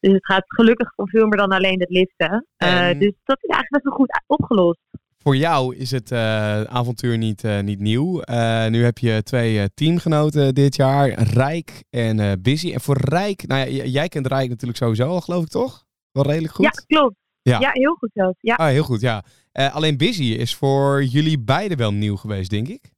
dus 0.00 0.12
het 0.12 0.26
gaat 0.26 0.44
gelukkig 0.46 0.92
om 0.96 1.08
veel 1.08 1.26
meer 1.26 1.38
dan 1.38 1.50
alleen 1.50 1.80
het 1.80 1.90
liften. 1.90 2.46
Uh, 2.64 2.98
dus 2.98 3.12
dat 3.24 3.38
is 3.40 3.50
eigenlijk 3.50 3.70
best 3.70 3.84
wel 3.84 3.94
goed 3.94 4.22
opgelost. 4.26 4.80
Voor 5.18 5.36
jou 5.36 5.76
is 5.76 5.90
het 5.90 6.10
uh, 6.10 6.62
avontuur 6.62 7.18
niet, 7.18 7.44
uh, 7.44 7.60
niet 7.60 7.80
nieuw. 7.80 8.22
Uh, 8.24 8.66
nu 8.66 8.84
heb 8.84 8.98
je 8.98 9.22
twee 9.22 9.74
teamgenoten 9.74 10.54
dit 10.54 10.76
jaar, 10.76 11.08
Rijk 11.22 11.84
en 11.90 12.42
Busy. 12.42 12.72
En 12.72 12.80
voor 12.80 12.96
Rijk, 12.96 13.46
nou 13.46 13.70
ja, 13.70 13.84
jij 13.84 14.08
kent 14.08 14.26
Rijk 14.26 14.48
natuurlijk 14.48 14.78
sowieso 14.78 15.08
al, 15.08 15.20
geloof 15.20 15.42
ik 15.42 15.48
toch? 15.48 15.85
Wel 16.16 16.26
redelijk 16.26 16.54
goed? 16.54 16.64
Ja, 16.64 16.70
klopt. 16.70 17.16
Ja, 17.42 17.58
ja 17.60 17.70
heel 17.72 17.94
goed 17.94 18.10
zelfs. 18.14 18.38
Ja. 18.40 18.54
Ah, 18.54 18.66
heel 18.66 18.82
goed, 18.82 19.00
ja. 19.00 19.24
alleen 19.52 19.96
Busy 19.96 20.24
is 20.24 20.56
voor 20.56 21.02
jullie 21.02 21.38
beiden 21.38 21.76
wel 21.76 21.92
nieuw 21.92 22.16
geweest, 22.16 22.50
denk 22.50 22.68
ik. 22.68 22.90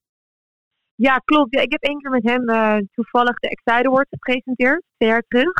Ja, 0.95 1.17
klopt. 1.17 1.55
Ja, 1.55 1.61
ik 1.61 1.73
heb 1.73 1.83
één 1.83 2.01
keer 2.01 2.11
met 2.11 2.25
hem 2.25 2.45
toevallig 2.93 3.39
de 3.39 3.49
Excite 3.49 3.89
Awards 3.89 4.11
gepresenteerd, 4.11 4.83
twee 4.97 5.09
jaar 5.09 5.25
terug. 5.29 5.53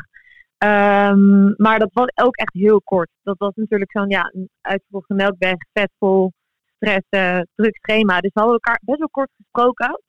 Um, 0.65 1.55
maar 1.57 1.79
dat 1.79 1.91
was 1.93 2.11
ook 2.15 2.37
echt 2.37 2.53
heel 2.53 2.83
kort. 2.83 3.09
Dat 3.23 3.39
was 3.39 3.53
natuurlijk 3.55 3.91
zo'n 3.91 4.09
ja, 4.09 4.33
uitverkochte 4.61 5.15
melkberg, 5.15 5.57
vetvol, 5.73 6.33
stress, 6.75 7.07
uh, 7.11 7.41
druk 7.55 7.77
schema. 7.77 8.21
Dus 8.21 8.33
we 8.35 8.41
hadden 8.41 8.59
elkaar 8.61 8.81
best 8.85 8.99
wel 8.99 9.09
kort 9.09 9.31
gesproken. 9.37 10.03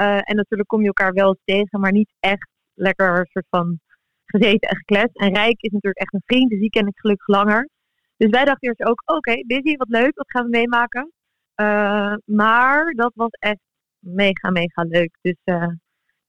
Uh, 0.00 0.16
en 0.16 0.36
natuurlijk 0.36 0.68
kom 0.68 0.80
je 0.80 0.86
elkaar 0.86 1.12
wel 1.12 1.28
eens 1.28 1.42
tegen, 1.44 1.80
maar 1.80 1.92
niet 1.92 2.12
echt 2.20 2.48
lekker 2.74 3.28
soort 3.30 3.46
van 3.50 3.80
gezeten 4.30 4.68
en 4.68 4.76
gekletst. 4.76 5.16
En 5.16 5.34
Rijk 5.34 5.60
is 5.60 5.72
natuurlijk 5.72 6.02
echt 6.02 6.14
een 6.14 6.22
vriend, 6.24 6.50
dus 6.50 6.60
die 6.60 6.70
ken 6.70 6.86
ik 6.86 6.98
gelukkig 6.98 7.26
langer. 7.26 7.68
Dus 8.16 8.30
wij 8.30 8.44
dachten 8.44 8.68
eerst 8.68 8.84
ook, 8.84 9.02
oké, 9.04 9.16
okay, 9.16 9.44
busy, 9.46 9.76
wat 9.76 9.88
leuk, 9.88 10.16
wat 10.16 10.30
gaan 10.30 10.44
we 10.44 10.50
meemaken. 10.50 11.12
Uh, 11.60 12.14
maar 12.24 12.92
dat 12.96 13.12
was 13.14 13.30
echt 13.30 13.60
mega, 13.98 14.50
mega 14.50 14.82
leuk. 14.82 15.18
Dus 15.20 15.36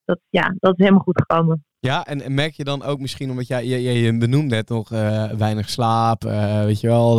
dat, 0.05 0.19
ja, 0.29 0.55
dat 0.59 0.71
is 0.71 0.77
helemaal 0.77 1.03
goed 1.03 1.21
gekomen. 1.25 1.63
Ja, 1.79 2.05
en, 2.05 2.33
merk 2.33 2.53
je 2.53 2.63
dan 2.63 2.83
ook 2.83 2.99
misschien, 2.99 3.29
omdat 3.29 3.47
jij, 3.47 3.65
je, 3.65 3.77
je, 3.77 4.17
benoemt 4.17 4.49
net 4.49 4.69
nog 4.69 4.91
uh, 4.91 5.31
weinig 5.31 5.69
slaap, 5.69 6.23
weet 6.63 6.79
je 6.79 6.87
wel, 6.87 7.17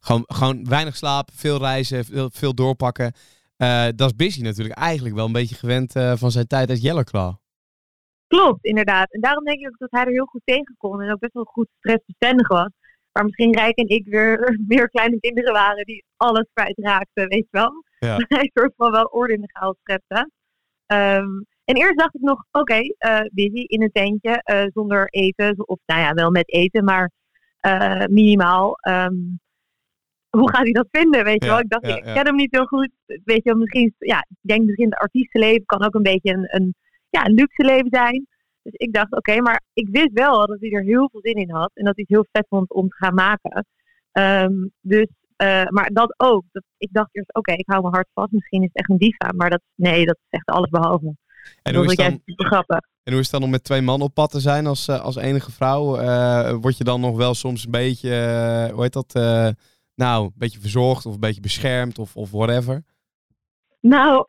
gewoon, 0.00 0.24
gewoon 0.26 0.64
weinig 0.68 0.96
slaap, 0.96 1.30
veel 1.32 1.58
reizen, 1.58 2.04
veel, 2.04 2.30
veel 2.32 2.54
doorpakken. 2.54 3.12
dat 3.94 4.10
is 4.10 4.16
Busy 4.16 4.42
natuurlijk 4.42 4.78
eigenlijk 4.78 5.14
wel 5.14 5.26
een 5.26 5.32
beetje 5.32 5.54
gewend 5.54 5.92
van 5.92 6.30
zijn 6.30 6.46
tijd 6.46 6.70
als 6.70 6.80
Yellowclaw. 6.80 7.34
Klopt, 8.28 8.64
inderdaad. 8.64 9.12
En 9.12 9.20
daarom 9.20 9.44
denk 9.44 9.60
ik 9.60 9.66
ook 9.66 9.78
dat 9.78 9.90
hij 9.90 10.04
er 10.04 10.12
heel 10.12 10.24
goed 10.24 10.42
tegen 10.44 10.74
kon 10.78 11.02
en 11.02 11.12
ook 11.12 11.18
best 11.18 11.32
wel 11.32 11.44
goed 11.44 11.68
stressbestendig 11.78 12.48
was. 12.48 12.70
Maar 13.12 13.24
misschien 13.24 13.54
Rijk 13.54 13.76
en 13.76 13.88
ik 13.88 14.06
weer 14.06 14.58
meer 14.68 14.88
kleine 14.88 15.20
kinderen 15.20 15.52
waren 15.52 15.84
die 15.84 16.04
alles 16.16 16.48
kwijtraakten, 16.52 17.28
weet 17.28 17.46
je 17.50 17.58
wel. 17.58 17.84
Ja. 17.98 18.16
hij 18.28 18.50
soort 18.54 18.72
van 18.76 18.90
wel 18.90 19.04
orde 19.04 19.34
in 19.34 19.40
de 19.40 19.50
chaos 19.52 19.76
schepte. 19.82 20.30
Um, 20.86 21.46
en 21.64 21.76
eerst 21.76 21.98
dacht 21.98 22.14
ik 22.14 22.20
nog, 22.20 22.44
oké, 22.50 22.60
okay, 22.60 22.94
uh, 22.98 23.28
busy 23.32 23.60
in 23.60 23.82
een 23.82 23.92
tentje, 23.92 24.42
uh, 24.52 24.62
zonder 24.72 25.06
eten. 25.08 25.68
Of 25.68 25.78
nou 25.86 26.00
ja, 26.00 26.12
wel 26.12 26.30
met 26.30 26.52
eten, 26.52 26.84
maar 26.84 27.10
uh, 27.66 28.04
minimaal. 28.06 28.78
Um, 28.88 29.40
hoe 30.30 30.50
gaat 30.50 30.62
hij 30.62 30.72
dat 30.72 30.88
vinden, 30.90 31.24
weet 31.24 31.42
je 31.42 31.48
Ja, 31.48 31.52
wel? 31.52 31.60
Ik 31.60 31.70
dacht, 31.70 31.86
ja, 31.86 31.96
ik 31.96 32.02
ken 32.02 32.26
hem 32.26 32.34
niet 32.34 32.54
heel 32.54 32.66
goed. 32.66 32.90
Weet 33.06 33.42
je 33.42 33.50
wel, 33.50 33.56
misschien, 33.58 33.94
ja, 33.98 34.18
ik 34.18 34.36
denk 34.40 34.64
misschien 34.64 34.90
het 34.90 34.98
artiestenleven 34.98 35.64
kan 35.64 35.84
ook 35.84 35.94
een 35.94 36.02
beetje 36.02 36.32
een, 36.32 36.46
een, 36.48 36.74
ja, 37.10 37.26
een 37.26 37.34
luxe 37.34 37.64
leven 37.64 37.90
zijn. 37.90 38.26
Dus 38.62 38.72
ik 38.72 38.92
dacht, 38.92 39.12
oké, 39.16 39.40
maar 39.40 39.62
ik 39.72 39.88
wist 39.90 40.12
wel 40.12 40.46
dat 40.46 40.60
hij 40.60 40.70
er 40.70 40.82
heel 40.82 41.08
veel 41.10 41.20
zin 41.22 41.34
in 41.34 41.50
had. 41.50 41.70
En 41.74 41.84
dat 41.84 41.94
hij 41.94 42.04
het 42.06 42.16
heel 42.16 42.26
vet 42.32 42.46
vond 42.48 42.72
om 42.72 42.88
te 42.88 42.96
gaan 42.96 43.14
maken. 43.14 43.66
Um, 44.12 44.72
dus, 44.80 45.06
uh, 45.42 45.66
maar 45.66 45.90
dat 45.92 46.14
ook. 46.16 46.44
Dat, 46.52 46.62
ik 46.78 46.88
dacht 46.92 47.08
eerst, 47.12 47.34
oké, 47.34 47.52
ik 47.52 47.66
hou 47.66 47.80
mijn 47.80 47.94
hart 47.94 48.08
vast. 48.14 48.32
Misschien 48.32 48.62
is 48.62 48.68
het 48.72 48.76
echt 48.76 48.90
een 48.90 48.98
diva. 48.98 49.32
Maar 49.36 49.50
dat, 49.50 49.60
nee, 49.74 50.06
dat 50.06 50.16
is 50.16 50.38
echt 50.38 50.46
alles 50.46 50.70
behalve. 50.70 51.16
En 51.62 51.72
dat 51.72 51.82
hoe, 51.82 51.90
is 51.90 51.96
dan, 51.96 52.06
juist 52.06 52.20
super 52.24 52.46
grappig. 52.46 52.78
en 53.02 53.12
hoe 53.12 53.20
is 53.20 53.30
het 53.30 53.30
dan 53.30 53.42
om 53.42 53.50
met 53.50 53.64
twee 53.64 53.80
mannen 53.80 54.06
op 54.06 54.14
pad 54.14 54.30
te 54.30 54.40
zijn 54.40 54.66
als, 54.66 54.88
eh, 54.88 55.00
als 55.00 55.16
enige 55.16 55.52
vrouw? 55.52 55.96
Eh, 55.96 56.54
word 56.54 56.76
je 56.76 56.84
dan 56.84 57.00
nog 57.00 57.16
wel 57.16 57.34
soms 57.34 57.64
een 57.64 57.70
beetje, 57.70 58.10
eh, 58.10 58.72
hoe 58.72 58.82
heet 58.82 58.92
dat, 58.92 59.14
eh, 59.14 59.48
nou, 59.94 60.24
een 60.24 60.32
beetje 60.34 60.60
verzorgd 60.60 61.06
of 61.06 61.14
een 61.14 61.20
beetje 61.20 61.40
beschermd 61.40 61.98
of, 61.98 62.16
of 62.16 62.30
whatever? 62.30 62.84
Nou, 63.80 64.22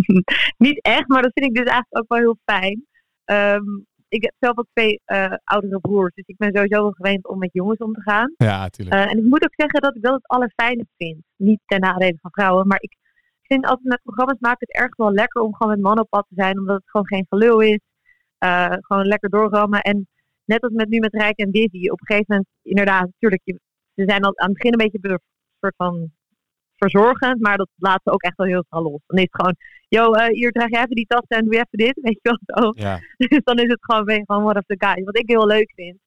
niet 0.66 0.82
echt, 0.82 1.08
maar 1.08 1.22
dat 1.22 1.32
vind 1.34 1.46
ik 1.46 1.54
dus 1.54 1.72
eigenlijk 1.72 1.98
ook 1.98 2.08
wel 2.08 2.18
heel 2.18 2.38
fijn. 2.44 2.86
Um, 3.24 3.86
ik 4.08 4.22
heb 4.22 4.34
zelf 4.38 4.58
ook 4.58 4.66
twee 4.72 5.00
uh, 5.06 5.34
oudere 5.44 5.80
broers, 5.80 6.14
dus 6.14 6.26
ik 6.26 6.36
ben 6.36 6.54
sowieso 6.54 6.82
wel 6.82 6.90
gewend 6.90 7.26
om 7.28 7.38
met 7.38 7.52
jongens 7.52 7.78
om 7.78 7.92
te 7.92 8.00
gaan. 8.00 8.34
Ja, 8.36 8.58
natuurlijk. 8.58 8.96
Uh, 8.96 9.10
en 9.10 9.18
ik 9.18 9.24
moet 9.24 9.44
ook 9.44 9.54
zeggen 9.56 9.80
dat 9.80 9.96
ik 9.96 10.02
wel 10.02 10.12
het 10.14 10.26
allerfijnst 10.28 10.90
vind. 10.96 11.22
Niet 11.36 11.60
ten 11.66 11.80
nadele 11.80 12.18
van 12.20 12.30
vrouwen, 12.30 12.66
maar 12.66 12.80
ik 12.80 12.96
vind 13.42 13.66
altijd 13.66 13.86
met 13.88 14.02
programma's 14.02 14.40
maken 14.40 14.66
het 14.66 14.76
erg 14.76 14.96
wel 14.96 15.12
lekker 15.12 15.42
om 15.42 15.54
gewoon 15.54 15.72
met 15.72 15.82
mannen 15.82 16.04
op 16.04 16.10
pad 16.10 16.26
te 16.28 16.34
zijn, 16.34 16.58
omdat 16.58 16.76
het 16.76 16.90
gewoon 16.90 17.06
geen 17.06 17.26
gelul 17.28 17.60
is. 17.60 17.78
eh, 18.38 18.72
gewoon 18.80 19.06
lekker 19.06 19.30
doorrammen. 19.30 19.80
En 19.80 20.08
net 20.44 20.62
als 20.62 20.72
met 20.72 20.88
nu 20.88 20.98
met 20.98 21.14
Rijk 21.14 21.38
en 21.38 21.50
Busy, 21.50 21.88
op 21.88 22.00
een 22.00 22.06
gegeven 22.06 22.24
moment, 22.28 22.48
inderdaad, 22.62 23.04
natuurlijk, 23.04 23.42
ze 23.94 24.04
zijn 24.06 24.24
al 24.24 24.38
aan 24.38 24.48
het 24.48 24.56
begin 24.56 24.72
een 24.72 24.90
beetje 24.90 25.10
een 25.10 25.20
soort 25.60 25.74
van 25.76 26.12
verzorgend, 26.84 27.40
maar 27.40 27.56
dat 27.56 27.68
laat 27.76 28.00
ze 28.04 28.10
ook 28.10 28.22
echt 28.22 28.36
wel 28.36 28.46
heel 28.46 28.64
snel 28.68 28.82
los. 28.82 29.00
Dan 29.06 29.18
is 29.18 29.28
het 29.30 29.34
gewoon, 29.34 29.56
yo, 29.88 30.12
eh, 30.12 30.26
hier 30.26 30.50
draag 30.50 30.68
je 30.68 30.76
even 30.76 30.96
die 30.96 31.06
tassen 31.06 31.36
en 31.36 31.44
doe 31.44 31.54
je 31.54 31.64
even 31.66 31.78
dit, 31.78 31.98
weet 32.06 32.18
je 32.22 32.28
wel 32.30 32.62
zo. 32.62 32.72
Ja. 32.74 32.98
Dus 33.32 33.44
dan 33.44 33.58
is 33.58 33.70
het 33.70 33.84
gewoon, 33.84 34.04
ben 34.04 34.16
je 34.16 34.24
gewoon 34.26 34.42
one 34.42 34.58
of 34.58 34.66
the 34.66 34.86
guys. 34.86 35.04
Wat 35.04 35.18
ik 35.18 35.28
heel 35.28 35.46
leuk 35.46 35.72
vind. 35.74 35.98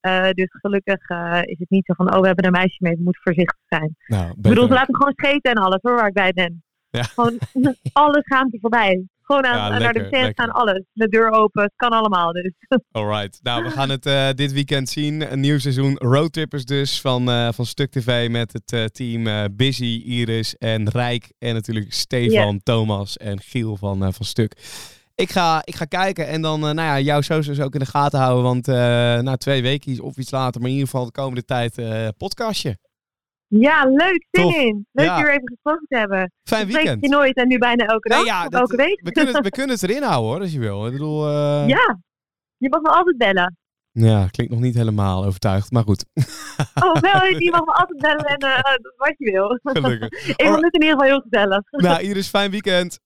Eh, 0.00 0.30
dus 0.30 0.48
gelukkig 0.50 1.08
eh, 1.08 1.40
is 1.42 1.58
het 1.58 1.70
niet 1.70 1.84
zo 1.84 1.94
van, 1.94 2.14
oh, 2.14 2.20
we 2.20 2.26
hebben 2.26 2.44
een 2.44 2.52
meisje 2.52 2.76
mee, 2.78 2.96
we 2.96 3.02
moeten 3.02 3.22
voorzichtig 3.22 3.58
zijn. 3.68 3.96
Nou, 4.06 4.30
Ik 4.30 4.42
bedoel, 4.42 4.66
ze 4.66 4.72
laten 4.72 4.94
gewoon 4.94 5.12
scheten 5.16 5.50
en 5.50 5.62
alles 5.62 5.78
hoor, 5.82 5.94
waar 5.94 6.06
ik 6.06 6.12
bij 6.14 6.32
ben. 6.32 6.62
Ja. 6.90 7.02
Gewoon 7.02 7.38
alle 7.92 8.22
schaamte 8.22 8.58
voorbij. 8.60 9.06
Gewoon 9.32 9.46
aan, 9.46 9.72
Ja, 9.72 9.78
naar 9.78 9.92
de 9.92 10.08
tent 10.08 10.32
gaan, 10.40 10.50
alles. 10.50 10.82
De 10.92 11.08
deur 11.08 11.30
open, 11.30 11.62
het 11.62 11.72
kan 11.76 11.90
allemaal. 11.90 12.32
Dus 12.32 12.52
Alright. 12.92 13.38
Nou, 13.42 13.64
we 13.64 13.70
gaan 13.70 13.90
het 13.90 14.06
eh, 14.06 14.28
dit 14.34 14.52
weekend 14.52 14.88
zien. 14.88 15.32
Een 15.32 15.40
nieuw 15.40 15.58
seizoen 15.58 15.96
Roadtrippers 15.96 16.64
dus 16.64 17.00
van, 17.00 17.30
eh, 17.30 17.48
van 17.52 17.66
Stuk 17.66 17.90
TV 17.90 18.28
met 18.30 18.52
het 18.52 18.72
eh, 18.72 18.84
team 18.84 19.54
Busy, 19.56 20.02
Iris 20.04 20.56
en 20.58 20.88
Rijk. 20.88 21.32
En 21.38 21.54
natuurlijk 21.54 21.92
Stefan, 21.92 22.60
Thomas 22.62 23.16
en 23.16 23.40
Giel 23.40 23.76
van, 23.76 24.12
van 24.12 24.26
Stuk. 24.26 24.56
Ik 25.14 25.30
ga, 25.30 25.62
ik 25.64 25.74
ga 25.74 25.84
kijken 25.84 26.26
en 26.26 26.42
dan 26.42 26.60
nou 26.60 26.74
ja, 26.74 27.00
jouw 27.00 27.20
socials 27.20 27.60
ook 27.60 27.74
in 27.74 27.80
de 27.80 27.86
gaten 27.86 28.18
houden. 28.18 28.42
Want 28.42 28.66
na 29.24 29.36
twee 29.36 29.62
weken 29.62 30.00
of 30.00 30.16
iets 30.16 30.30
later, 30.30 30.60
maar 30.60 30.70
in 30.70 30.76
ieder 30.76 30.90
geval 30.90 31.06
de 31.06 31.12
komende 31.12 31.44
tijd 31.44 31.82
podcastje. 32.16 32.78
Ja, 33.60 33.84
leuk, 33.84 34.26
zin 34.30 34.54
in. 34.66 34.86
Leuk 34.92 35.06
Ja. 35.06 35.16
hier 35.16 35.28
even 35.30 35.48
gesproken 35.48 35.86
te 35.88 35.96
hebben. 35.98 36.32
Fijn 36.48 36.60
spreek 36.68 36.82
weekend. 36.82 37.02
je 37.04 37.08
nooit 37.08 37.36
en 37.36 37.48
nu 37.48 37.58
bijna 37.58 37.84
elke 37.86 38.08
dag. 38.08 38.18
Nee, 38.18 38.26
ja, 38.26 38.42
of 38.44 38.48
dat- 38.48 38.60
elke 38.60 38.76
week. 38.76 39.00
We 39.02 39.12
kunnen, 39.12 39.34
het, 39.34 39.44
we 39.44 39.50
kunnen 39.58 39.74
het 39.74 39.82
erin 39.82 40.02
houden 40.02 40.30
hoor, 40.30 40.40
als 40.40 40.52
je 40.52 40.58
wil. 40.58 40.86
Ik 40.86 40.92
bedoel, 40.92 41.26
eh, 41.28 41.68
Ja, 41.68 41.98
je 42.56 42.68
mag 42.68 42.80
me 42.80 42.88
altijd 42.88 43.16
bellen. 43.16 43.56
ja, 43.90 44.26
klinkt 44.26 44.52
nog 44.52 44.62
niet 44.62 44.74
helemaal 44.74 45.24
overtuigd, 45.24 45.70
maar 45.70 45.82
goed. 45.82 46.04
Oh, 46.74 46.94
wel, 47.00 47.24
je 47.44 47.50
mag 47.50 47.64
me 47.64 47.72
altijd 47.72 48.00
bellen 48.00 48.24
en 48.24 48.38
eh, 48.38 48.74
wat 48.96 49.14
je 49.16 49.30
wil. 49.30 49.58
Gelukkig. 49.62 50.26
Ik 50.36 50.46
vond 50.46 50.62
het 50.64 50.74
in 50.74 50.82
ieder 50.82 50.98
geval 50.98 51.06
heel 51.12 51.24
gezellig. 51.28 51.62
Nou, 51.70 52.02
Iris, 52.02 52.28
fijn 52.28 52.50
weekend. 52.50 52.98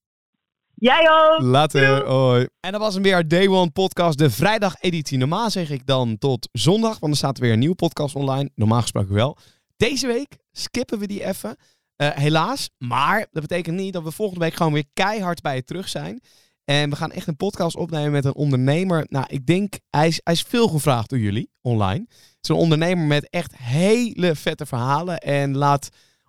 Jij 0.74 1.08
ook. 1.10 1.40
Later, 1.42 2.04
hoi. 2.06 2.46
En 2.60 2.72
dat 2.72 2.80
was 2.80 2.94
hem 2.94 3.02
weer 3.02 3.28
Day 3.28 3.48
One 3.48 3.70
Podcast, 3.70 4.18
de 4.18 4.30
vrijdageditie. 4.30 5.18
Normaal 5.18 5.50
zeg 5.50 5.70
ik 5.70 5.86
dan 5.86 6.18
tot 6.18 6.48
zondag, 6.52 6.98
want 6.98 7.12
er 7.12 7.18
staat 7.18 7.38
weer 7.38 7.52
een 7.52 7.58
nieuwe 7.58 7.74
podcast 7.74 8.14
online. 8.14 8.50
Normaal 8.54 8.80
gesproken 8.80 9.14
wel. 9.14 9.36
Deze 9.76 10.06
week 10.06 10.38
skippen 10.52 10.98
we 10.98 11.06
die 11.06 11.24
even. 11.24 11.56
Eh, 11.96 12.10
helaas, 12.10 12.70
maar 12.78 13.18
dat 13.18 13.42
betekent 13.42 13.76
niet 13.76 13.92
dat 13.92 14.02
we 14.02 14.10
volgende 14.10 14.44
week 14.44 14.54
gewoon 14.54 14.72
weer 14.72 14.86
keihard 14.92 15.40
bij 15.40 15.54
je 15.54 15.64
terug 15.64 15.88
zijn. 15.88 16.20
En 16.64 16.90
we 16.90 16.96
gaan 16.96 17.12
echt 17.12 17.26
een 17.26 17.36
podcast 17.36 17.76
opnemen 17.76 18.12
met 18.12 18.24
een 18.24 18.34
ondernemer. 18.34 19.06
Nou, 19.08 19.26
ik 19.28 19.46
denk, 19.46 19.78
hij 19.90 20.08
is, 20.08 20.20
hij 20.24 20.32
is 20.32 20.42
veel 20.42 20.68
gevraagd 20.68 21.10
door 21.10 21.18
jullie 21.18 21.50
online. 21.60 22.04
Het 22.08 22.38
is 22.40 22.48
een 22.48 22.56
ondernemer 22.56 23.06
met 23.06 23.30
echt 23.30 23.56
hele 23.56 24.34
vette 24.34 24.66
verhalen. 24.66 25.18
En 25.18 25.56
laat 25.56 25.88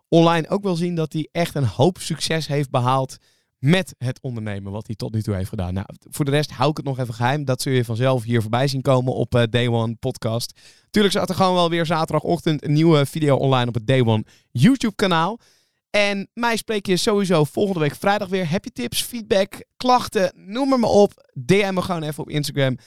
online 0.10 0.50
ook 0.50 0.64
wel 0.64 0.76
zien 0.76 0.96
dat 0.96 1.14
hij 1.14 1.30
echt 1.32 1.56
een 1.56 1.68
hoop 1.68 1.98
succes 1.98 2.48
heeft 2.48 2.70
behaald 2.70 3.18
met 3.60 3.96
het 3.98 4.22
ondernemen 4.22 4.72
wat 4.72 4.88
hij 4.88 4.96
tot 4.96 5.14
nu 5.14 5.22
toe 5.22 5.36
heeft 5.36 5.50
gedaan. 5.50 5.74
Nou, 5.74 5.86
voor 6.00 6.26
de 6.26 6.32
rest 6.32 6.52
hou 6.52 6.70
ik 6.70 6.78
het 6.78 6.86
nog 6.86 7.00
even 7.00 7.14
geheim. 7.14 7.46
Dat 7.46 7.62
zul 7.62 7.74
je 7.74 7.86
vanzelf 7.86 8.24
hier 8.24 8.42
voorbij 8.42 8.68
zien 8.68 8.82
komen 8.82 9.14
op 9.14 9.36
eh, 9.36 9.44
Day 9.50 9.68
One 9.68 9.96
Podcast. 9.96 10.60
Tuurlijk 10.90 11.14
staat 11.16 11.30
er 11.30 11.36
gewoon 11.36 11.54
wel 11.54 11.70
weer 11.70 11.86
zaterdagochtend 11.86 12.64
een 12.64 12.74
nieuwe 12.74 13.06
video 13.06 13.36
online 13.36 13.68
op 13.68 13.74
het 13.74 13.88
Day 13.88 14.02
One 14.02 14.24
YouTube 14.52 14.96
kanaal. 14.96 15.40
En 15.90 16.30
mij 16.34 16.58
spreek 16.58 16.86
je 16.86 16.98
sowieso 16.98 17.44
volgende 17.44 17.80
week 17.80 17.96
vrijdag 17.96 18.28
weer. 18.28 18.50
Heb 18.50 18.64
je 18.64 18.72
tips, 18.72 19.02
feedback, 19.02 19.64
klachten, 19.78 20.34
noem 20.36 20.70
maar, 20.70 20.90
op. 20.90 21.30
DM 21.34 21.74
me 21.74 21.82
gewoon 21.82 22.04
even 22.04 22.24
op 22.24 22.30
Instagram. 22.30 22.78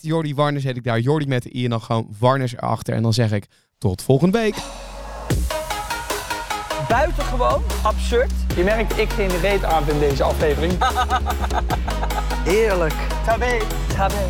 Jordi 0.00 0.34
Warners 0.34 0.64
heet 0.64 0.76
ik 0.76 0.84
daar. 0.84 1.00
Jordi 1.00 1.26
met 1.26 1.42
de 1.42 1.56
i 1.56 1.64
en 1.64 1.70
dan 1.70 1.82
gewoon 1.82 2.14
Warners 2.18 2.52
erachter. 2.52 2.94
En 2.94 3.02
dan 3.02 3.12
zeg 3.12 3.32
ik 3.32 3.46
tot 3.78 4.02
volgende 4.02 4.38
week. 4.38 4.54
Buitengewoon 6.90 7.62
absurd. 7.82 8.32
Je 8.56 8.62
merkt, 8.62 8.98
ik 8.98 9.10
geen 9.10 9.40
reet 9.40 9.64
aan 9.64 9.88
in 9.88 9.98
deze 9.98 10.22
aflevering. 10.22 10.72
Heerlijk. 12.50 12.94
Tabé. 13.24 13.58
Tabé. 13.96 14.26